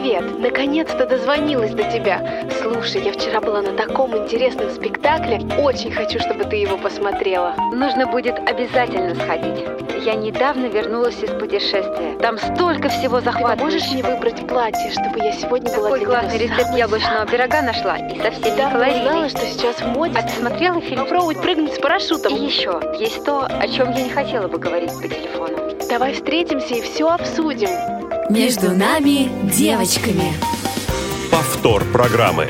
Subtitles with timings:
[0.00, 0.38] привет!
[0.38, 2.48] Наконец-то дозвонилась до тебя.
[2.62, 5.40] Слушай, я вчера была на таком интересном спектакле.
[5.58, 7.54] Очень хочу, чтобы ты его посмотрела.
[7.72, 9.64] Нужно будет обязательно сходить.
[10.02, 12.16] Я недавно вернулась из путешествия.
[12.20, 13.64] Там столько всего захватывающего.
[13.64, 17.96] можешь мне выбрать платье, чтобы я сегодня была Какой для классный рецепт яблочного пирога нашла.
[17.98, 19.28] И совсем не Да, узнала, калорийный.
[19.28, 20.14] что сейчас в моде.
[20.18, 21.00] А ты смотрела фильм?
[21.00, 22.34] Попробовать прыгнуть с парашютом.
[22.34, 25.58] И еще, есть то, о чем я не хотела бы говорить по телефону.
[25.90, 27.99] Давай встретимся и все обсудим.
[28.30, 30.32] Между нами девочками.
[31.32, 32.46] Повтор программы.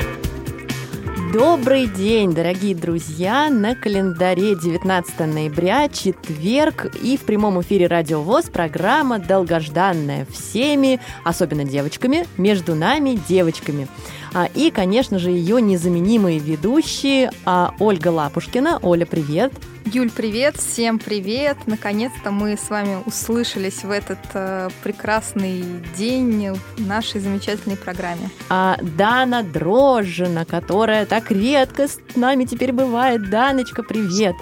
[1.33, 3.49] Добрый день, дорогие друзья!
[3.49, 11.63] На календаре 19 ноября, четверг, и в прямом эфире Радио ВОЗ программа долгожданная всеми, особенно
[11.63, 13.87] девочками, между нами девочками.
[14.35, 18.77] А, И, конечно же, ее незаменимые ведущие а, Ольга Лапушкина.
[18.83, 19.51] Оля, привет!
[19.85, 21.57] Юль, привет, всем привет!
[21.65, 25.63] Наконец-то мы с вами услышались в этот э, прекрасный
[25.97, 28.29] день в нашей замечательной программе.
[28.49, 33.29] А Дана Дрожжина, которая так редко с нами теперь бывает.
[33.31, 34.35] Даночка, привет!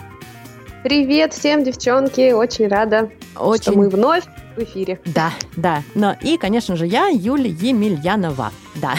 [0.83, 2.31] Привет всем, девчонки!
[2.33, 4.25] Очень рада, Очень что мы вновь
[4.58, 5.00] в эфире.
[5.06, 5.83] Да, да.
[5.95, 8.52] Но и, конечно же, я, Юля Емельянова.
[8.75, 8.95] Да.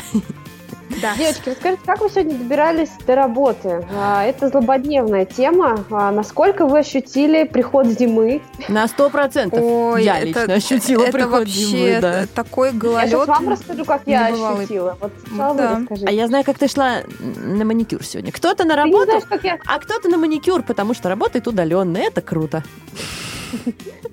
[1.01, 1.15] Да.
[1.17, 3.87] Девочки, расскажите, как вы сегодня добирались до работы?
[3.97, 5.85] А, Это злободневная тема.
[5.91, 8.43] А, Насколько вы ощутили приход зимы?
[8.69, 9.61] На сто процентов.
[9.99, 12.27] Я это- лично ощутила это приход вообще зимы, да.
[12.35, 13.11] такой Я гололед.
[13.11, 14.97] сейчас вам расскажу, как я ощутила.
[15.01, 15.69] Вот сначала Да.
[15.75, 16.07] вы расскажите.
[16.09, 18.33] А я знаю, как ты шла на маникюр сегодня.
[18.33, 19.59] Кто-то на работу, знаешь, я...
[19.67, 21.99] а кто-то на маникюр, потому что работает удаленно.
[21.99, 22.63] Это круто.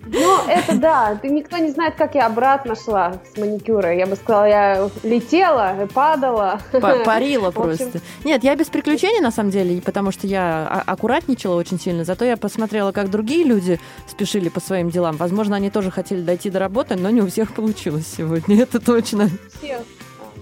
[0.05, 1.15] Ну, это да.
[1.21, 3.93] Ты никто не знает, как я обратно шла с маникюра.
[3.93, 6.59] Я бы сказала, я летела, падала.
[6.71, 7.99] Па- Парила просто.
[8.23, 12.03] Нет, я без приключений, на самом деле, потому что я а- аккуратничала очень сильно.
[12.03, 15.17] Зато я посмотрела, как другие люди спешили по своим делам.
[15.17, 18.61] Возможно, они тоже хотели дойти до работы, но не у всех получилось сегодня.
[18.61, 19.29] Это точно.
[19.61, 19.79] Всех.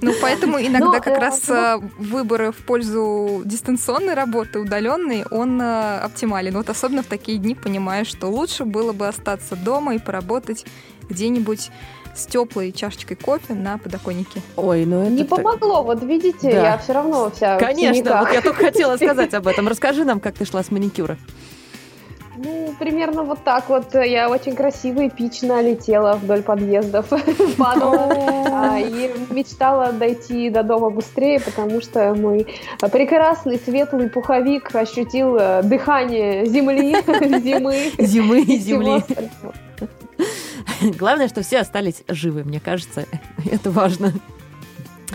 [0.01, 5.61] Ну, поэтому иногда Ну, как э, раз э, выбор в пользу дистанционной работы, удаленной, он
[5.61, 6.53] э, оптимален.
[6.55, 10.65] Вот особенно в такие дни понимаешь, что лучше было бы остаться дома и поработать
[11.09, 11.71] где-нибудь
[12.15, 14.41] с теплой чашечкой кофе на подоконнике.
[14.55, 15.11] Ой, ну это...
[15.11, 16.71] Не так- помогло, вот видите, Да.
[16.71, 19.67] я все равно вся Конечно, вот я только хотела сказать об этом.
[19.67, 21.17] Расскажи нам, как ты шла с маникюра.
[22.37, 23.93] Ну, примерно вот так вот.
[23.93, 27.07] Я очень красиво и эпично летела вдоль подъездов,
[27.57, 28.09] падала.
[28.51, 32.45] а, И мечтала дойти до дома быстрее, потому что мой
[32.91, 36.95] прекрасный светлый пуховик ощутил э, дыхание земли,
[37.41, 37.91] зимы.
[37.97, 39.03] Зимы и земли.
[40.97, 43.05] Главное, что все остались живы, мне кажется.
[43.49, 44.11] Это важно.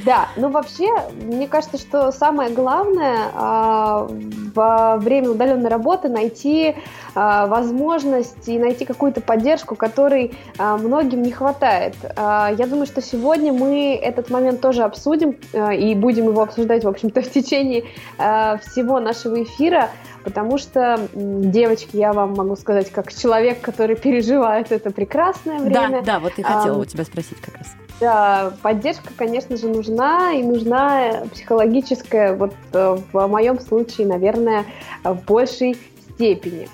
[0.05, 4.09] Да, ну вообще, мне кажется, что самое главное а,
[4.55, 6.77] во время удаленной работы найти
[7.15, 11.95] а, возможность и найти какую-то поддержку, которой а, многим не хватает.
[12.17, 16.85] А, я думаю, что сегодня мы этот момент тоже обсудим а, и будем его обсуждать,
[16.85, 17.85] в общем-то, в течение
[18.19, 19.91] а, всего нашего эфира,
[20.25, 26.03] потому что, девочки, я вам могу сказать, как человек, который переживает это прекрасное время.
[26.03, 26.81] Да, да, вот и хотела Ам.
[26.81, 27.69] у тебя спросить как раз.
[28.01, 34.65] Да, поддержка, конечно же, нужна, и нужна психологическая, вот э, в моем случае, наверное,
[35.05, 35.77] в большей
[36.15, 36.69] степени.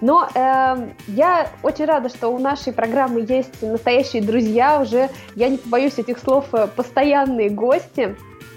[0.00, 5.58] Но э, я очень рада, что у нашей программы есть настоящие друзья, уже, я не
[5.58, 8.16] побоюсь этих слов, э, постоянные гости.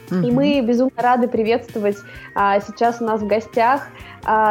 [0.09, 0.35] И Мгм.
[0.35, 1.97] мы безумно рады приветствовать
[2.35, 3.87] а, сейчас у нас в гостях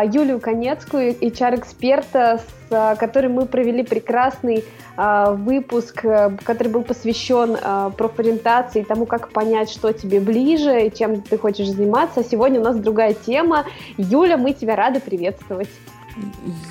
[0.05, 4.65] Юлию Конецкую, HR-эксперта, с а, которой мы провели прекрасный
[4.97, 10.95] а, выпуск, э, который был посвящен а, профориентации, тому, как понять, что тебе ближе и
[10.95, 12.21] чем ты хочешь заниматься.
[12.21, 13.65] А Сегодня у нас другая тема.
[13.97, 15.71] Юля, мы тебя рады приветствовать.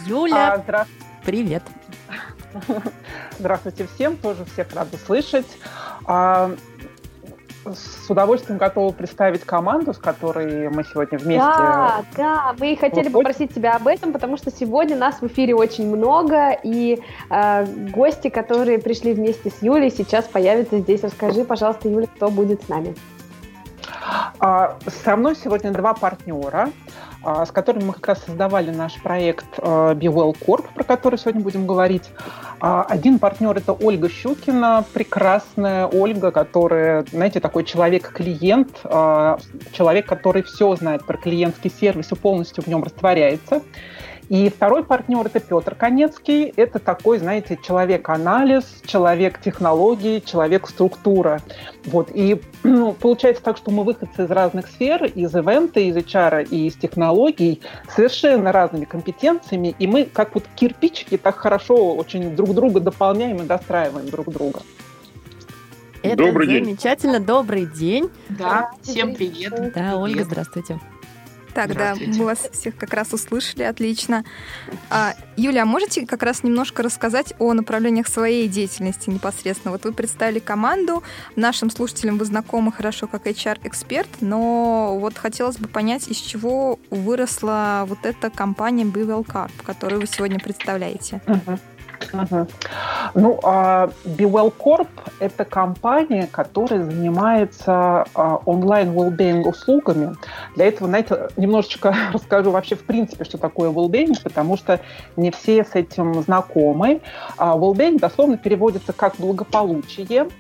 [0.06, 0.88] Юля, А, здра-
[1.26, 1.64] привет.
[3.40, 5.48] Здравствуйте всем, тоже всех рада слышать.
[7.66, 11.40] С удовольствием готова представить команду, с которой мы сегодня вместе.
[11.40, 15.56] Да, да, мы хотели Вот попросить тебя об этом, потому что сегодня нас в эфире
[15.56, 21.04] очень много, и э, гости, которые пришли вместе с Юлей, сейчас появятся здесь.
[21.04, 22.96] Расскажи, пожалуйста, Юля, кто будет с нами.
[24.40, 26.70] А, Со мной сегодня два партнера,
[27.24, 31.42] с которыми мы как раз создавали наш проект а, Be Well Corp, про который сегодня
[31.42, 32.10] будем говорить.
[32.60, 39.38] А, Один партнер– это Ольга Щукина, прекрасная Ольга, которая, знаете, такой человек-клиент, а,
[39.72, 43.62] человек, который все знает про клиентский сервис и полностью в нем растворяется.
[44.30, 46.54] И второй партнер– это Петр Конецкий.
[46.56, 51.42] Это такой, знаете, человек-анализ, человек-технологии, человек-структура.
[51.86, 52.10] Вот.
[52.14, 56.68] И ну, получается так, что мы выходцы из разных сфер, из ивента, из HR и
[56.68, 57.62] из технологий,
[57.94, 59.76] совершенно разными компетенциями.
[59.78, 64.62] И мы как вот кирпичики так хорошо очень друг друга дополняем и достраиваем друг друга.
[66.02, 66.66] Это Добрый день.
[66.66, 67.20] замечательно.
[67.22, 68.10] Добрый день.
[68.28, 69.74] Да, всем привет.
[69.74, 70.80] Да, Ольга, здравствуйте.
[71.54, 74.24] Так, да, мы вас всех как раз услышали, отлично.
[74.90, 79.72] А, Юля, а можете как раз немножко рассказать о направлениях своей деятельности непосредственно?
[79.72, 81.04] Вот вы представили команду,
[81.36, 87.86] нашим слушателям вы знакомы хорошо как HR-эксперт, но вот хотелось бы понять, из чего выросла
[87.88, 91.22] вот эта компания Bewell Carp, которую вы сегодня представляете.
[91.26, 91.60] Uh-huh.
[92.12, 92.48] Угу.
[93.14, 94.88] Ну, а BeWell Corp–
[95.20, 100.16] это компания, которая занимается а, онлайн wellbeing услугами.
[100.56, 104.80] Для этого, знаете, немножечко расскажу вообще в принципе, что такое wellbeing, потому что
[105.16, 107.02] не все с этим знакомы.
[107.38, 110.28] А wellbeing дословно переводится как благополучие–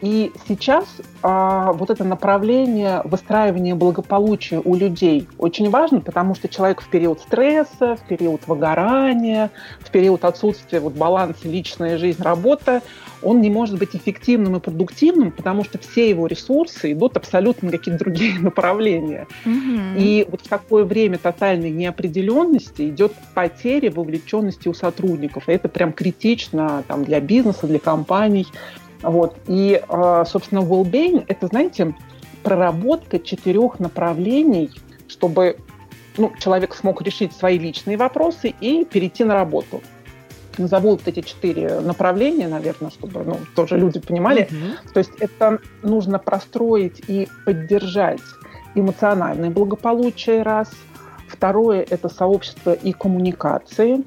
[0.00, 0.86] и сейчас
[1.22, 7.20] а, вот это направление выстраивания благополучия у людей очень важно, потому что человек в период
[7.20, 9.50] стресса, в период выгорания,
[9.80, 12.82] в период отсутствия вот, баланса личная жизнь, работа,
[13.22, 17.72] он не может быть эффективным и продуктивным, потому что все его ресурсы идут абсолютно на
[17.72, 19.26] какие-то другие направления.
[19.44, 19.98] Mm-hmm.
[19.98, 25.48] И вот в такое время тотальной неопределенности идет потеря вовлеченности у сотрудников.
[25.48, 28.46] И это прям критично там, для бизнеса, для компаний.
[29.02, 29.36] Вот.
[29.46, 31.94] И, а, собственно, well-being– это, знаете,
[32.42, 34.70] проработка четырех направлений,
[35.08, 35.56] чтобы
[36.16, 39.82] ну, человек смог решить свои личные вопросы и перейти на работу.
[40.58, 44.48] Назову вот эти четыре направления, наверное, чтобы ну, тоже люди понимали.
[44.50, 44.92] Mm-hmm.
[44.94, 48.20] То есть это нужно простроить и поддержать
[48.74, 50.70] эмоциональное благополучие, раз.
[51.28, 54.04] Второе– это сообщество и коммуникации.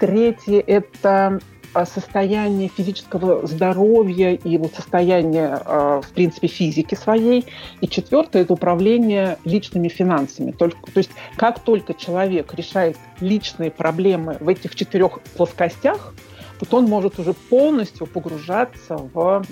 [0.00, 1.38] Третье– это
[1.84, 7.46] состояние физического здоровья и вот состояние, а, в принципе, физики своей.
[7.80, 10.52] И четвертое– это управление личными финансами.
[10.52, 16.14] Только, то есть как только человек решает личные проблемы в этих четырех плоскостях,
[16.60, 19.44] вот он может уже полностью погружаться в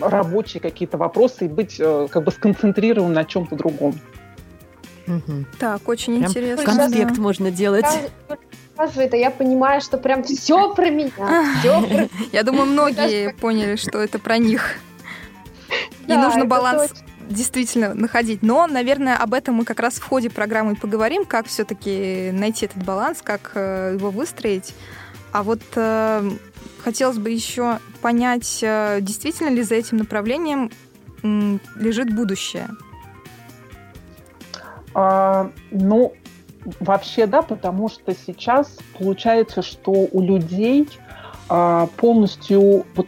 [0.00, 3.94] рабочие какие-то вопросы и быть э, как бы сконцентрирован на чем-то другом.
[5.06, 5.44] Угу.
[5.58, 6.64] Так, очень Прям интересно.
[6.64, 7.20] Конспект да.
[7.20, 7.86] можно делать
[8.80, 11.44] рассказывает, а я понимаю, что прям все про меня.
[11.60, 12.08] Все про...
[12.32, 14.76] Я думаю, многие поняли, что это про них.
[16.06, 16.92] И нужно баланс
[17.28, 18.42] действительно находить.
[18.42, 22.82] Но, наверное, об этом мы как раз в ходе программы поговорим, как все-таки найти этот
[22.84, 24.74] баланс, как э, его выстроить.
[25.30, 26.28] А вот э,
[26.82, 30.72] хотелось бы еще понять, э, действительно ли за этим направлением
[31.22, 32.66] лежит будущее.
[34.92, 36.14] А, ну,
[36.80, 40.88] Вообще да, потому что сейчас получается, что у людей
[41.48, 43.06] а, полностью вот,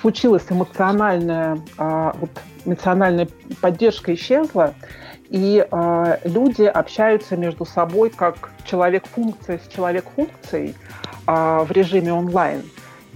[0.00, 2.30] случилась эмоциональная, а, вот,
[2.64, 3.28] эмоциональная
[3.60, 4.74] поддержка исчезла,
[5.28, 10.74] и а, люди общаются между собой как человек-функция с человек-функцией
[11.26, 12.62] в режиме онлайн.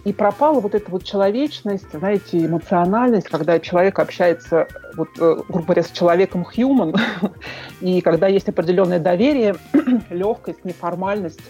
[0.05, 4.67] И пропала вот эта вот человечность, знаете, эмоциональность, когда человек общается,
[4.97, 6.99] вот, э, грубо говоря, с человеком human,
[7.81, 9.55] и когда есть определенное доверие,
[10.11, 11.41] легкость, неформальность.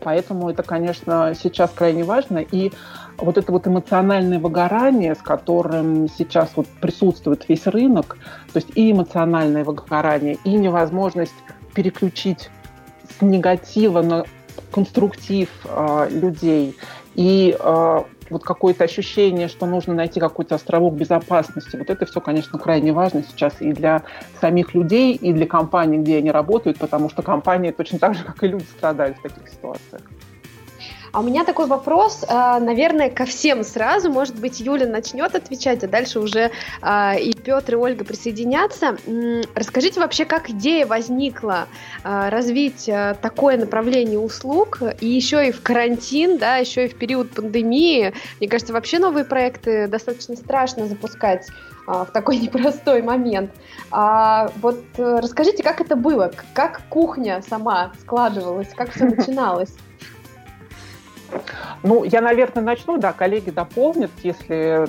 [0.00, 2.38] Поэтому это, конечно, сейчас крайне важно.
[2.38, 2.70] И
[3.18, 8.18] вот это вот эмоциональное выгорание, с которым сейчас вот присутствует весь рынок,
[8.52, 11.34] то есть и эмоциональное выгорание, и невозможность
[11.74, 12.50] переключить
[13.18, 14.24] с негатива на
[14.70, 16.76] конструктив э, людей,
[17.16, 22.58] и э, вот какое-то ощущение, что нужно найти какой-то островок безопасности, вот это все, конечно,
[22.58, 24.02] крайне важно сейчас и для
[24.40, 28.42] самих людей, и для компаний, где они работают, потому что компании точно так же, как
[28.44, 30.02] и люди, страдают в таких ситуациях.
[31.16, 34.10] А у меня такой вопрос, э, наверное, ко всем сразу.
[34.10, 36.50] Может быть, Юля начнет отвечать, а дальше уже
[36.82, 38.98] э, и Петр, и Ольга присоединятся.
[39.54, 41.68] Расскажите вообще, как идея возникла
[42.04, 42.90] э, развить
[43.22, 48.12] такое направление услуг, и еще и в карантин, да, еще и в период пандемии.
[48.38, 51.48] Мне кажется, вообще новые проекты достаточно страшно запускать
[51.86, 53.52] в такой непростой момент.
[53.90, 59.72] А вот расскажите, как это было, как кухня сама складывалась, как все начиналось?
[61.82, 64.86] Ну, я, наверное, начну, да, коллеги дополнят, если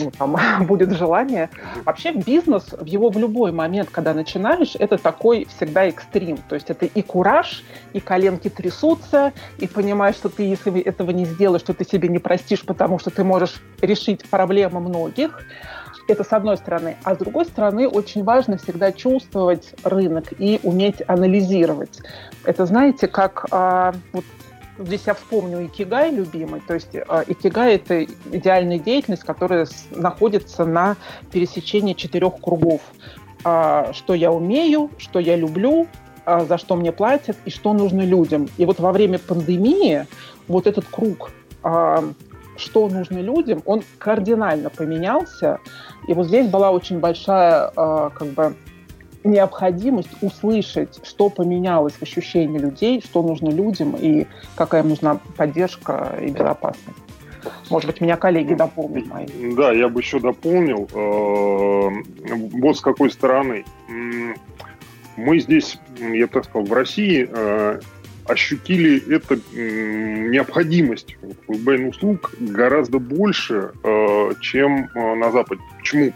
[0.00, 0.36] ну, там,
[0.66, 1.50] будет желание.
[1.84, 6.38] Вообще бизнес, в его в любой момент, когда начинаешь, это такой всегда экстрим.
[6.48, 11.24] То есть это и кураж, и коленки трясутся, и понимаешь, что ты, если этого не
[11.24, 15.40] сделаешь, что ты себе не простишь, потому что ты можешь решить проблемы многих.
[16.06, 16.96] Это с одной стороны.
[17.02, 22.00] А с другой стороны, очень важно всегда чувствовать рынок и уметь анализировать.
[22.44, 24.24] Это, знаете, как а, вот
[24.78, 26.60] Здесь я вспомню икигай любимый.
[26.60, 30.96] То есть э, икигай– это идеальная деятельность, которая находится на
[31.30, 32.80] пересечении четырех кругов.
[33.44, 35.86] А, что я умею, что я люблю,
[36.24, 38.48] а, за что мне платят и что нужно людям.
[38.56, 40.06] И вот во время пандемии
[40.48, 41.30] вот этот круг
[41.62, 42.02] а,
[42.56, 45.58] что нужно людям, он кардинально поменялся.
[46.08, 48.54] И вот здесь была очень большая как бы
[49.24, 56.16] необходимость услышать, что поменялось в ощущении людей, что нужно людям и какая им нужна поддержка
[56.20, 56.98] и безопасность.
[57.70, 59.26] Может быть, меня коллеги дополнят мои.
[59.56, 60.88] Да, я бы еще дополнил.
[60.92, 61.90] Э,
[62.58, 63.64] вот с какой стороны.
[65.16, 67.80] Мы здесь, я так сказал, в России э,
[68.26, 71.16] ощутили это необходимость
[71.46, 75.60] VPN-услуг гораздо больше, э, чем на Западе.
[75.78, 76.12] Почему?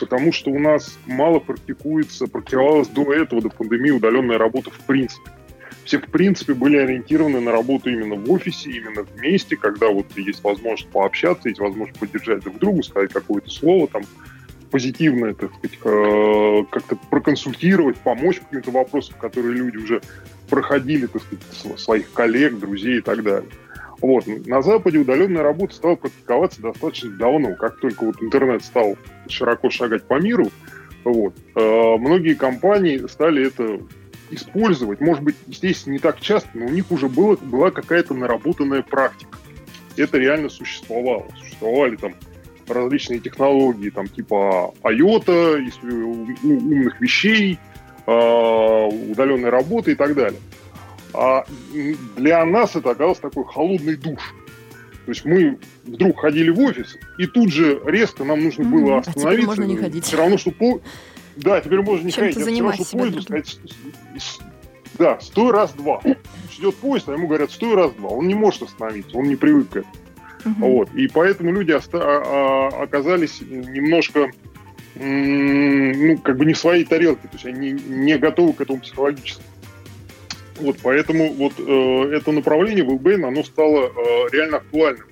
[0.00, 5.30] Потому что у нас мало практикуется, практиковалась до этого, до пандемии, удаленная работа в принципе
[5.84, 10.42] все, в принципе, были ориентированы на работу именно в офисе, именно вместе, когда вот есть
[10.42, 14.02] возможность пообщаться, есть возможность поддержать друг друга, сказать какое-то слово там
[14.70, 20.00] позитивное, так сказать, э, как-то проконсультировать, помочь каким-то вопросам, которые люди уже
[20.48, 23.50] проходили, так сказать, своих коллег, друзей и так далее.
[24.00, 24.26] Вот.
[24.26, 27.54] На Западе удаленная работа стала практиковаться достаточно давно.
[27.54, 28.96] Как только вот интернет стал
[29.28, 30.50] широко шагать по миру,
[31.04, 33.80] вот, э, многие компании стали это
[34.30, 38.82] использовать, может быть, здесь не так часто, но у них уже было, была какая-то наработанная
[38.82, 39.38] практика.
[39.96, 41.26] Это реально существовало.
[41.38, 42.14] Существовали там
[42.66, 45.70] различные технологии, там типа IOTA,
[46.42, 47.58] умных вещей,
[48.06, 50.40] а, удаленной работы и так далее.
[51.14, 51.46] А
[52.16, 54.34] для нас это оказался такой холодный душ.
[55.04, 59.28] То есть мы вдруг ходили в офис, и тут же резко нам нужно было остановиться.
[59.28, 60.04] А теперь можно не ходить.
[60.04, 60.82] Все равно, что пол...
[61.36, 62.38] Да, теперь можно не Чем ходить.
[62.38, 63.58] ты занимаешься, сказать,
[64.98, 66.00] да, стой раз-два.
[66.52, 68.10] Ждет поезд, а ему говорят, стой раз-два.
[68.10, 69.94] Он не может остановиться, он не привык к этому.
[70.44, 70.54] Угу.
[70.58, 70.94] Вот.
[70.94, 74.30] И поэтому люди оста- а, а, оказались немножко
[74.96, 79.42] ну, как бы не в своей тарелке, то есть они не готовы к этому психологически.
[80.60, 85.06] Вот, поэтому вот э, это направление VBN, оно стало э, реально актуальным.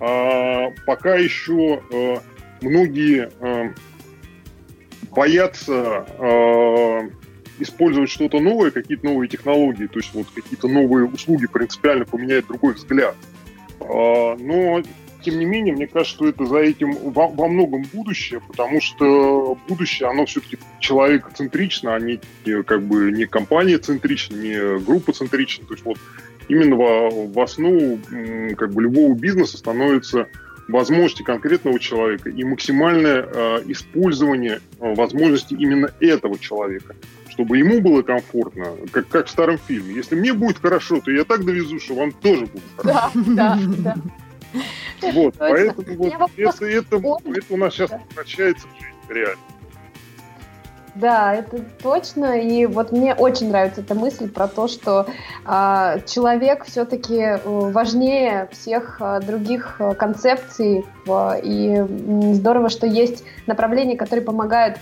[0.00, 2.16] А, пока еще э,
[2.62, 3.70] многие э,
[5.10, 7.10] боятся э,
[7.60, 12.74] использовать что-то новое, какие-то новые технологии, то есть вот какие-то новые услуги принципиально поменяют другой
[12.74, 13.14] взгляд.
[13.80, 14.82] А, но,
[15.22, 19.56] тем не менее, мне кажется, что это за этим во, во многом будущее, потому что
[19.68, 22.20] будущее, оно все-таки человекоцентрично, а не
[22.64, 25.66] как бы не компания-центрично, не группа-центрично.
[25.66, 25.98] То есть вот
[26.48, 27.98] именно в, в основу
[28.56, 30.28] как бы любого бизнеса становится
[30.68, 36.94] возможности конкретного человека и максимальное э, использование э, возможностей именно этого человека,
[37.28, 39.94] чтобы ему было комфортно, как, как в старом фильме.
[39.94, 43.10] Если мне будет хорошо, то я так довезу, что вам тоже будет хорошо.
[43.14, 43.96] Да, да, да.
[45.12, 49.42] Вот, поэтому вот это, это, это у нас сейчас превращается в жизнь, реально.
[50.94, 52.38] Да, это точно.
[52.38, 55.06] И вот мне очень нравится эта мысль про то, что
[55.46, 60.84] э, человек все-таки важнее всех э, других э, концепций.
[61.06, 61.82] Э, и
[62.34, 64.78] здорово, что есть направления, которые помогают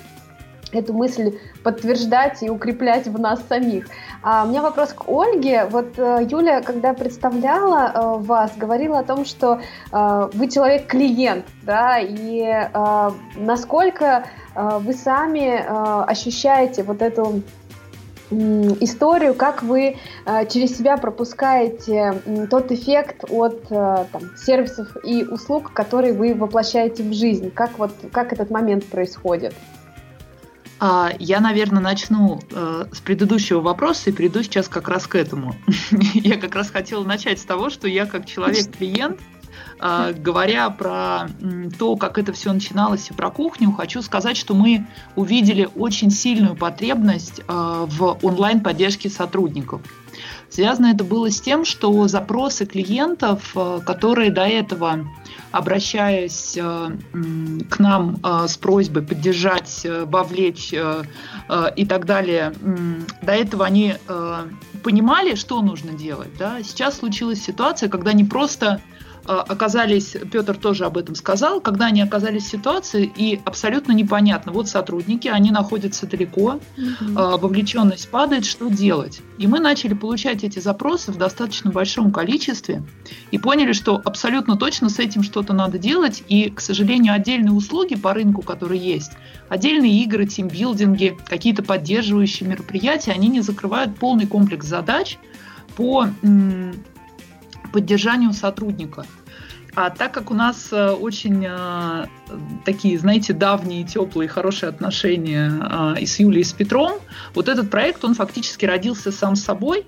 [0.73, 3.87] эту мысль подтверждать и укреплять в нас самих.
[4.23, 5.67] А у меня вопрос к Ольге.
[5.67, 9.61] Вот э, Юля, когда представляла э, вас, говорила о том, что
[9.93, 14.25] э, вы человек-клиент, да, и э, насколько
[14.55, 17.43] э, вы сами э, ощущаете вот эту
[18.31, 25.73] историю, как вы э, через себя пропускаете тот эффект от э, там, сервисов и услуг,
[25.73, 27.50] которые вы воплощаете в жизнь.
[27.50, 29.55] Как вот как этот момент происходит?
[30.83, 35.55] А, я, наверное, начну э, с предыдущего вопроса и приду сейчас как раз к этому.
[36.15, 39.21] я как раз хотела начать с того, что я как человек-клиент,
[39.79, 41.29] э, говоря про
[41.79, 46.57] то, как это все начиналось и про кухню, хочу сказать, что мы увидели очень сильную
[46.57, 49.83] потребность э, в онлайн-поддержке сотрудников.
[50.49, 55.07] Связано это было с тем, что запросы клиентов, которые до этого
[55.50, 56.90] обращаясь э,
[57.69, 62.52] к нам э, с просьбой поддержать, э, вовлечь и так далее,
[63.23, 63.95] до этого они
[64.85, 66.30] понимали, что нужно делать.
[66.38, 66.62] Да?
[66.62, 68.80] Сейчас случилась ситуация, когда не просто
[69.27, 74.69] оказались, Петр тоже об этом сказал, когда они оказались в ситуации, и абсолютно непонятно, вот
[74.69, 77.39] сотрудники, они находятся далеко, mm-hmm.
[77.39, 79.21] вовлеченность падает, что делать?
[79.39, 82.83] И мы начали получать эти запросы в достаточно большом количестве
[83.31, 87.95] и поняли, что абсолютно точно с этим что-то надо делать, и, к сожалению, отдельные услуги
[87.95, 89.12] по рынку, которые есть,
[89.49, 95.19] отдельные игры, тимбилдинги, какие-то поддерживающие мероприятия, они не закрывают полный комплекс задач
[95.77, 96.09] по
[97.73, 99.05] поддержанию сотрудника.
[99.77, 102.07] А так как у нас э, очень э,
[102.65, 105.49] такие, знаете, давние, теплые, хорошие отношения
[105.97, 106.99] э, и с Юлей, и с Петром,
[107.35, 109.87] вот этот проект, он фактически родился сам собой.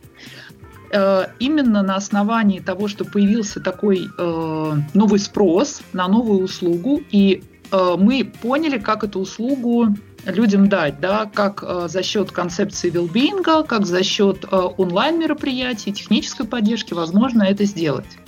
[0.92, 7.42] э, именно на основании того, что появился такой э, новый спрос на новую услугу, и
[7.72, 9.88] э, мы поняли, как эту услугу
[10.24, 16.46] людям дать, да, как э, за счет концепции велбинга, как за счет э, онлайн-мероприятий, технической
[16.46, 18.18] поддержки возможно это сделать.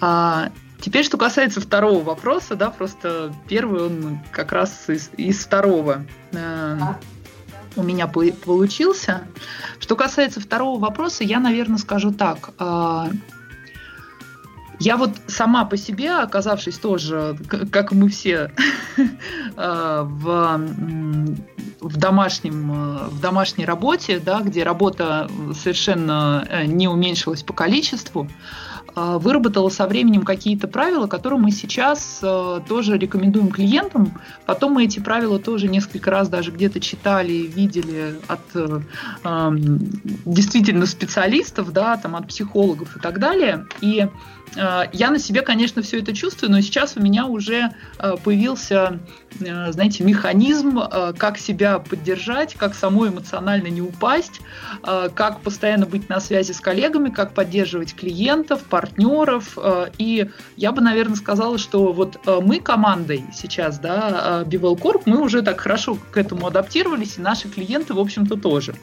[0.00, 6.04] А, теперь, что касается второго вопроса, да, просто первый он как раз из, из второго
[6.32, 6.78] э,
[7.76, 9.22] у меня получился.
[9.78, 12.50] Что касается второго вопроса, я, наверное, скажу так.
[14.80, 17.36] Я вот сама по себе, оказавшись тоже,
[17.70, 18.50] как мы все,
[18.96, 20.60] э, в,
[21.80, 28.26] в, домашнем, э, в домашней работе, да, где работа совершенно э, не уменьшилась по количеству,
[28.96, 32.24] выработала со временем какие-то правила, которые мы сейчас
[32.68, 34.20] тоже рекомендуем клиентам.
[34.46, 38.40] Потом мы эти правила тоже несколько раз даже где-то читали, видели от
[40.26, 43.64] действительно специалистов, да, там, от психологов и так далее.
[43.80, 44.08] И
[44.56, 48.98] я на себе, конечно, все это чувствую, но сейчас у меня уже э, появился,
[49.38, 50.80] э, знаете, механизм,
[51.18, 54.40] как себя поддержать, как самой эмоционально не упасть,
[54.82, 59.56] как постоянно быть на связи с коллегами, как поддерживать клиентов, партнеров.
[59.98, 65.42] И я бы, наверное, сказала, что вот мы командой сейчас, да, Bivel Corp, мы уже
[65.42, 68.74] так хорошо к этому адаптировались, и наши клиенты, в общем-то, тоже.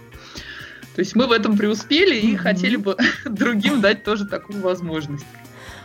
[0.98, 2.38] То есть мы в этом преуспели и mm-hmm.
[2.38, 5.28] хотели бы другим дать тоже такую возможность.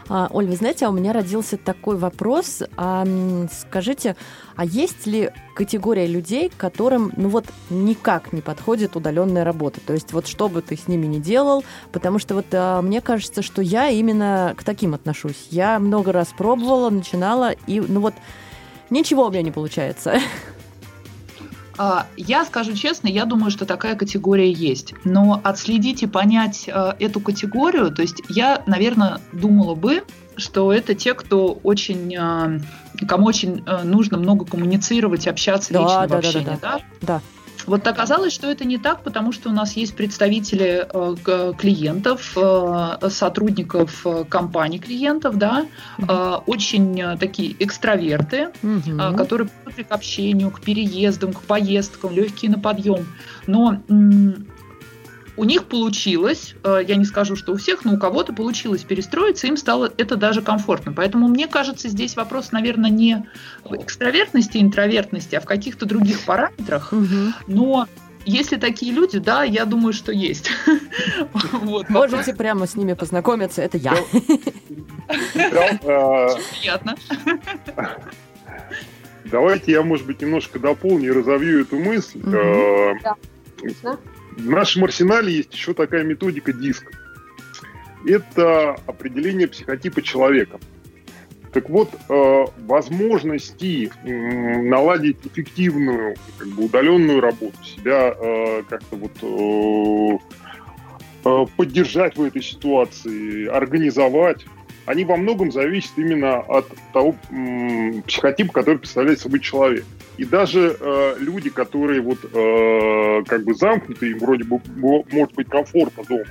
[0.08, 2.62] А, Оль, вы знаете, а у меня родился такой вопрос.
[2.76, 3.06] А,
[3.50, 4.16] скажите,
[4.56, 9.80] а есть ли категория людей, которым, ну вот, никак не подходит удаленная работа?
[9.80, 13.00] То есть вот что бы ты с ними ни делал, потому что вот а, мне
[13.00, 15.48] кажется, что я именно к таким отношусь.
[15.50, 18.14] Я много раз пробовала, начинала, и ну вот
[18.90, 20.18] ничего у меня не получается.
[21.84, 24.94] А, я скажу честно, я думаю, что такая категория есть.
[25.02, 30.04] Но отследить и понять а, эту категорию, то есть я, наверное, думала бы,
[30.36, 32.60] что это те, кто очень, а,
[33.08, 36.58] кому очень нужно много коммуницировать, общаться да, лично да, в общении, да?
[36.62, 36.80] да, да.
[37.00, 37.20] да.
[37.66, 43.08] Вот оказалось, что это не так, потому что у нас есть представители э, клиентов, э,
[43.08, 45.66] сотрудников э, компаний клиентов, да,
[45.98, 46.42] mm-hmm.
[46.46, 49.16] очень такие экстраверты, mm-hmm.
[49.16, 53.06] которые привыкли к общению, к переездам, к поездкам, легкие на подъем.
[53.46, 53.78] Но
[55.36, 59.46] у них получилось, э, я не скажу, что у всех, но у кого-то получилось перестроиться,
[59.46, 60.92] им стало это даже комфортно.
[60.92, 63.26] Поэтому мне кажется, здесь вопрос, наверное, не
[63.64, 66.92] в экстравертности, интровертности, а в каких-то других параметрах.
[67.46, 67.86] Но
[68.24, 70.50] если такие люди, да, я думаю, что есть.
[71.52, 73.96] вот, Можете прямо с ними познакомиться, это я.
[76.60, 76.96] Приятно.
[79.24, 82.20] Давайте я, может быть, немножко дополню и разовью эту мысль.
[84.36, 86.90] В нашем арсенале есть еще такая методика диск.
[88.06, 90.58] Это определение психотипа человека.
[91.52, 100.20] Так вот, э, возможности наладить эффективную, как бы удаленную работу, себя э, как-то вот
[101.24, 104.46] э, поддержать в этой ситуации, организовать,
[104.86, 107.14] они во многом зависят именно от того
[108.06, 109.84] психотипа, который представляет собой человек.
[110.18, 115.48] И даже э, люди, которые вот э, как бы замкнуты, им вроде бы может быть
[115.48, 116.24] комфортно дома,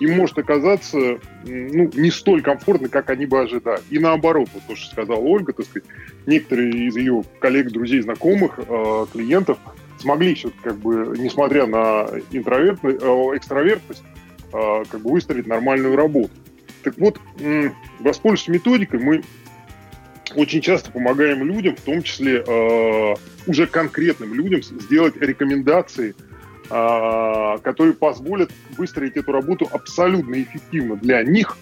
[0.00, 3.80] им может оказаться ну, не столь комфортно, как они бы ожидали.
[3.90, 5.88] И наоборот, вот то, что сказала Ольга, так сказать,
[6.26, 9.58] некоторые из ее коллег, друзей, знакомых, э, клиентов
[9.98, 14.02] смогли все как бы, несмотря на интровертность, э, экстравертность,
[14.52, 16.32] э, как бы выстроить нормальную работу.
[16.84, 17.18] Так вот,
[18.00, 19.22] воспользуясь методикой, мы
[20.36, 23.14] очень часто помогаем людям, в том числе э,
[23.46, 26.14] уже конкретным людям, сделать рекомендации,
[26.70, 31.56] э, которые позволят выстроить эту работу абсолютно эффективно для них,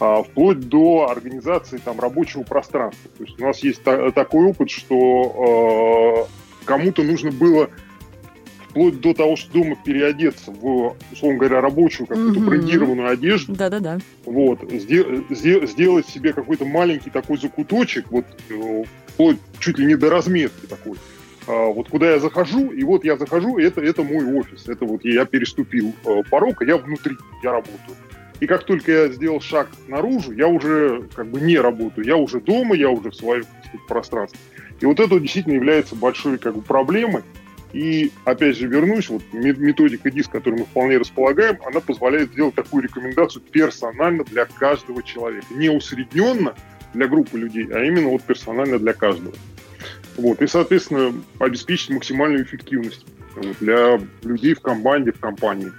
[0.00, 3.10] э, вплоть до организации там, рабочего пространства.
[3.18, 7.68] То есть у нас есть та- такой опыт, что э, кому-то нужно было
[8.78, 12.48] вплоть до того, что дома переодеться в, условно говоря, рабочую какую-то угу.
[12.48, 13.54] брендированную одежду.
[13.54, 13.98] Да-да-да.
[14.24, 19.96] Вот, сде- сде- сделать себе какой-то маленький такой закуточек, вот э, вплоть чуть ли не
[19.96, 20.96] до разметки такой.
[21.48, 24.68] А, вот куда я захожу, и вот я захожу, и это, это мой офис.
[24.68, 27.96] Это вот я переступил э, порог, а я внутри, я работаю.
[28.38, 32.40] И как только я сделал шаг наружу, я уже как бы не работаю, я уже
[32.40, 33.44] дома, я уже в своем
[33.88, 34.38] пространстве.
[34.80, 37.24] И вот это действительно является большой как бы проблемой,
[37.72, 42.84] и, опять же, вернусь, вот методика ДИС, которую мы вполне располагаем, она позволяет сделать такую
[42.84, 45.46] рекомендацию персонально для каждого человека.
[45.50, 46.54] Не усредненно
[46.94, 49.34] для группы людей, а именно вот персонально для каждого.
[50.16, 50.40] Вот.
[50.40, 53.04] И, соответственно, обеспечить максимальную эффективность
[53.60, 55.70] для людей в команде, в компании.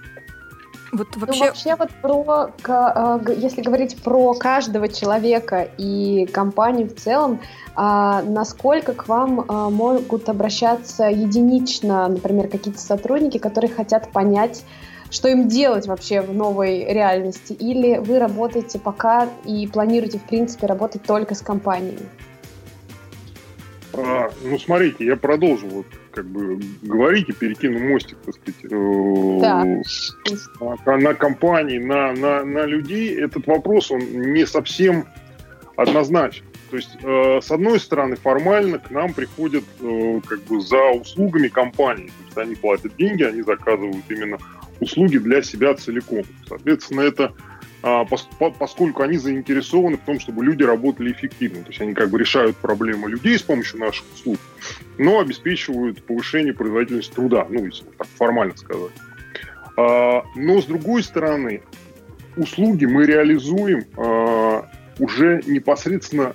[0.91, 1.39] Вот ну, вообще...
[1.39, 7.39] Ну, вообще вот про, э, если говорить про каждого человека и компанию в целом,
[7.75, 14.63] а насколько к вам а, могут обращаться единично, например, какие-то сотрудники, которые хотят понять,
[15.11, 17.53] что им делать вообще в новой реальности?
[17.53, 22.07] Или вы работаете пока и планируете, в принципе, работать только с компаниями?
[24.05, 29.39] А, ну, смотрите, я продолжу вот как бы говорить и перекину мостик, так сказать, э,
[29.41, 29.81] да.
[29.83, 30.15] с,
[30.85, 33.19] на, на компании, на, на, на людей.
[33.19, 35.05] Этот вопрос, он не совсем
[35.75, 36.45] однозначен.
[36.69, 41.47] То есть, э, с одной стороны, формально к нам приходят э, как бы за услугами
[41.47, 42.07] компании.
[42.07, 44.37] То есть они платят деньги, они заказывают именно
[44.79, 46.23] услуги для себя целиком.
[46.47, 47.33] Соответственно, это
[47.81, 51.63] поскольку они заинтересованы в том, чтобы люди работали эффективно.
[51.63, 54.37] То есть они как бы решают проблемы людей с помощью наших услуг,
[54.97, 58.91] но обеспечивают повышение производительности труда, ну, если так формально сказать.
[59.77, 61.61] А, но, с другой стороны,
[62.35, 66.33] услуги мы реализуем а, уже непосредственно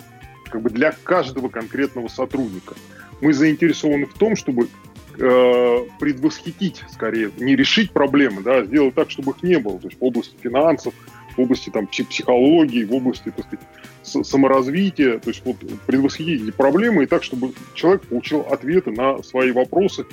[0.51, 2.75] как бы для каждого конкретного сотрудника.
[3.21, 4.69] Мы заинтересованы в том, чтобы
[5.17, 9.79] предвосхитить, скорее, не решить проблемы, да, а сделать так, чтобы их не было.
[9.79, 10.93] То есть в области финансов,
[11.37, 17.05] в области там, психологии, в области так сказать, саморазвития, то есть вот предвосхитить эти проблемы
[17.05, 20.05] и так, чтобы человек получил ответы на свои вопросы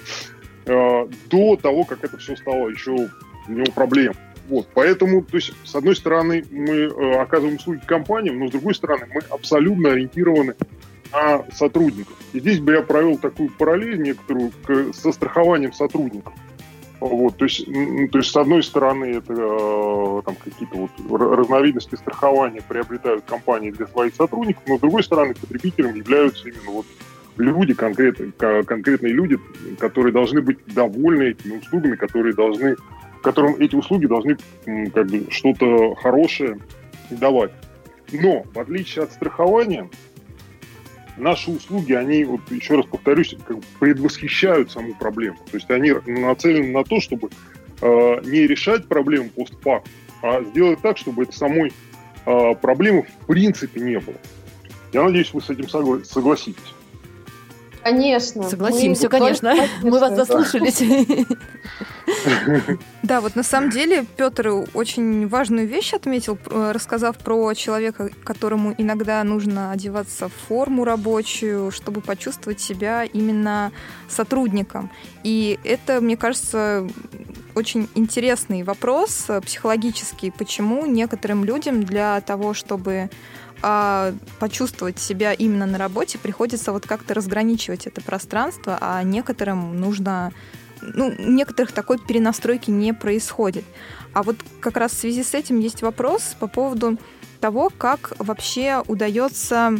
[0.66, 3.10] э, до того, как это все стало еще
[3.48, 4.16] для него проблемой.
[4.48, 8.76] Вот, поэтому, то есть, с одной стороны, мы э, оказываем услуги компаниям, но с другой
[8.76, 10.56] стороны, мы абсолютно ориентированы
[11.12, 12.16] на сотрудников.
[12.34, 16.34] И здесь бы я провел такую параллель некоторую к, со страхованием сотрудников.
[17.02, 22.62] Вот, то есть, то есть, с одной стороны, это э, там какие-то вот разновидности страхования
[22.62, 26.86] приобретают компании для своих сотрудников, но с другой стороны, потребителям являются именно вот
[27.38, 28.32] люди, конкретные,
[28.64, 29.40] конкретные люди,
[29.80, 32.76] которые должны быть довольны этими услугами, которые должны
[33.24, 34.38] которым эти услуги должны
[34.94, 36.60] как бы что-то хорошее
[37.10, 37.52] давать.
[38.12, 39.90] Но, в отличие от страхования,
[41.18, 45.38] наши услуги, они, вот еще раз повторюсь, как бы предвосхищают саму проблему.
[45.52, 47.30] То есть они нацелены на то, чтобы
[47.82, 51.74] э, не решать проблему постфактум, а сделать так, чтобы этой самой
[52.26, 54.16] э, проблемы в принципе не было.
[54.94, 56.74] Я надеюсь, вы с этим согласитесь.
[57.84, 58.44] Конечно.
[58.44, 59.56] Согласимся, конечно.
[59.82, 60.82] Мы вас заслушались.
[63.04, 69.24] Да, вот на самом деле Петр очень важную вещь отметил, рассказав про человека, которому иногда
[69.24, 73.72] нужно одеваться в форму рабочую, чтобы почувствовать себя именно
[74.10, 74.92] сотрудником.
[75.24, 76.88] И это, мне кажется,
[77.56, 83.10] очень интересный вопрос психологический, почему некоторым людям для того, чтобы
[83.62, 90.32] а почувствовать себя именно на работе, приходится вот как-то разграничивать это пространство, а некоторым нужно
[90.82, 93.66] ну, некоторых такой перенастройки не происходит.
[94.14, 96.98] А вот как раз в связи с этим есть вопрос по поводу
[97.40, 99.74] того, как вообще удается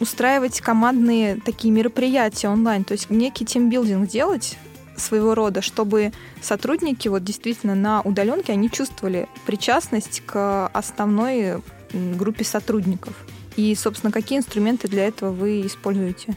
[0.00, 4.58] устраивать командные такие мероприятия онлайн, то есть некий тимбилдинг делать
[4.96, 11.62] своего рода, чтобы сотрудники вот действительно на удаленке они чувствовали причастность к основной
[11.92, 13.14] группе сотрудников.
[13.56, 16.36] И, собственно, какие инструменты для этого вы используете?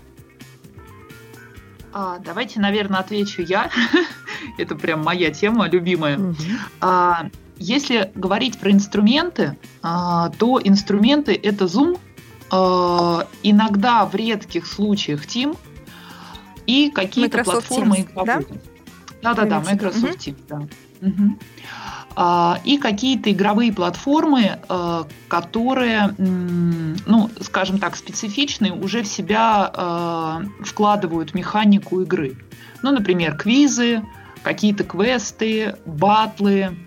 [1.93, 3.69] А, давайте, наверное, отвечу я.
[4.57, 6.35] Это прям моя тема любимая.
[6.81, 11.97] А, если говорить про инструменты, а, то инструменты это Zoom,
[12.51, 15.57] а, иногда в редких случаях Team
[16.67, 17.99] и какие-то платформы.
[17.99, 18.41] Teams, да?
[19.21, 20.67] Да-да-да, Microsoft Teams, да.
[21.01, 21.39] Угу.
[22.15, 30.41] А, и какие-то игровые платформы, а, которые, ну, скажем так, специфичные, уже в себя а,
[30.61, 32.37] вкладывают механику игры.
[32.81, 34.01] Ну, например, квизы,
[34.43, 36.77] какие-то квесты, батлы,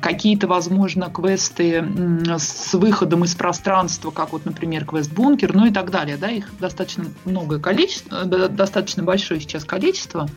[0.00, 1.84] какие-то, возможно, квесты
[2.38, 6.16] с выходом из пространства, как вот, например, квест-бункер, ну и так далее.
[6.16, 10.28] Да, их достаточно многое количество, достаточно большое сейчас количество.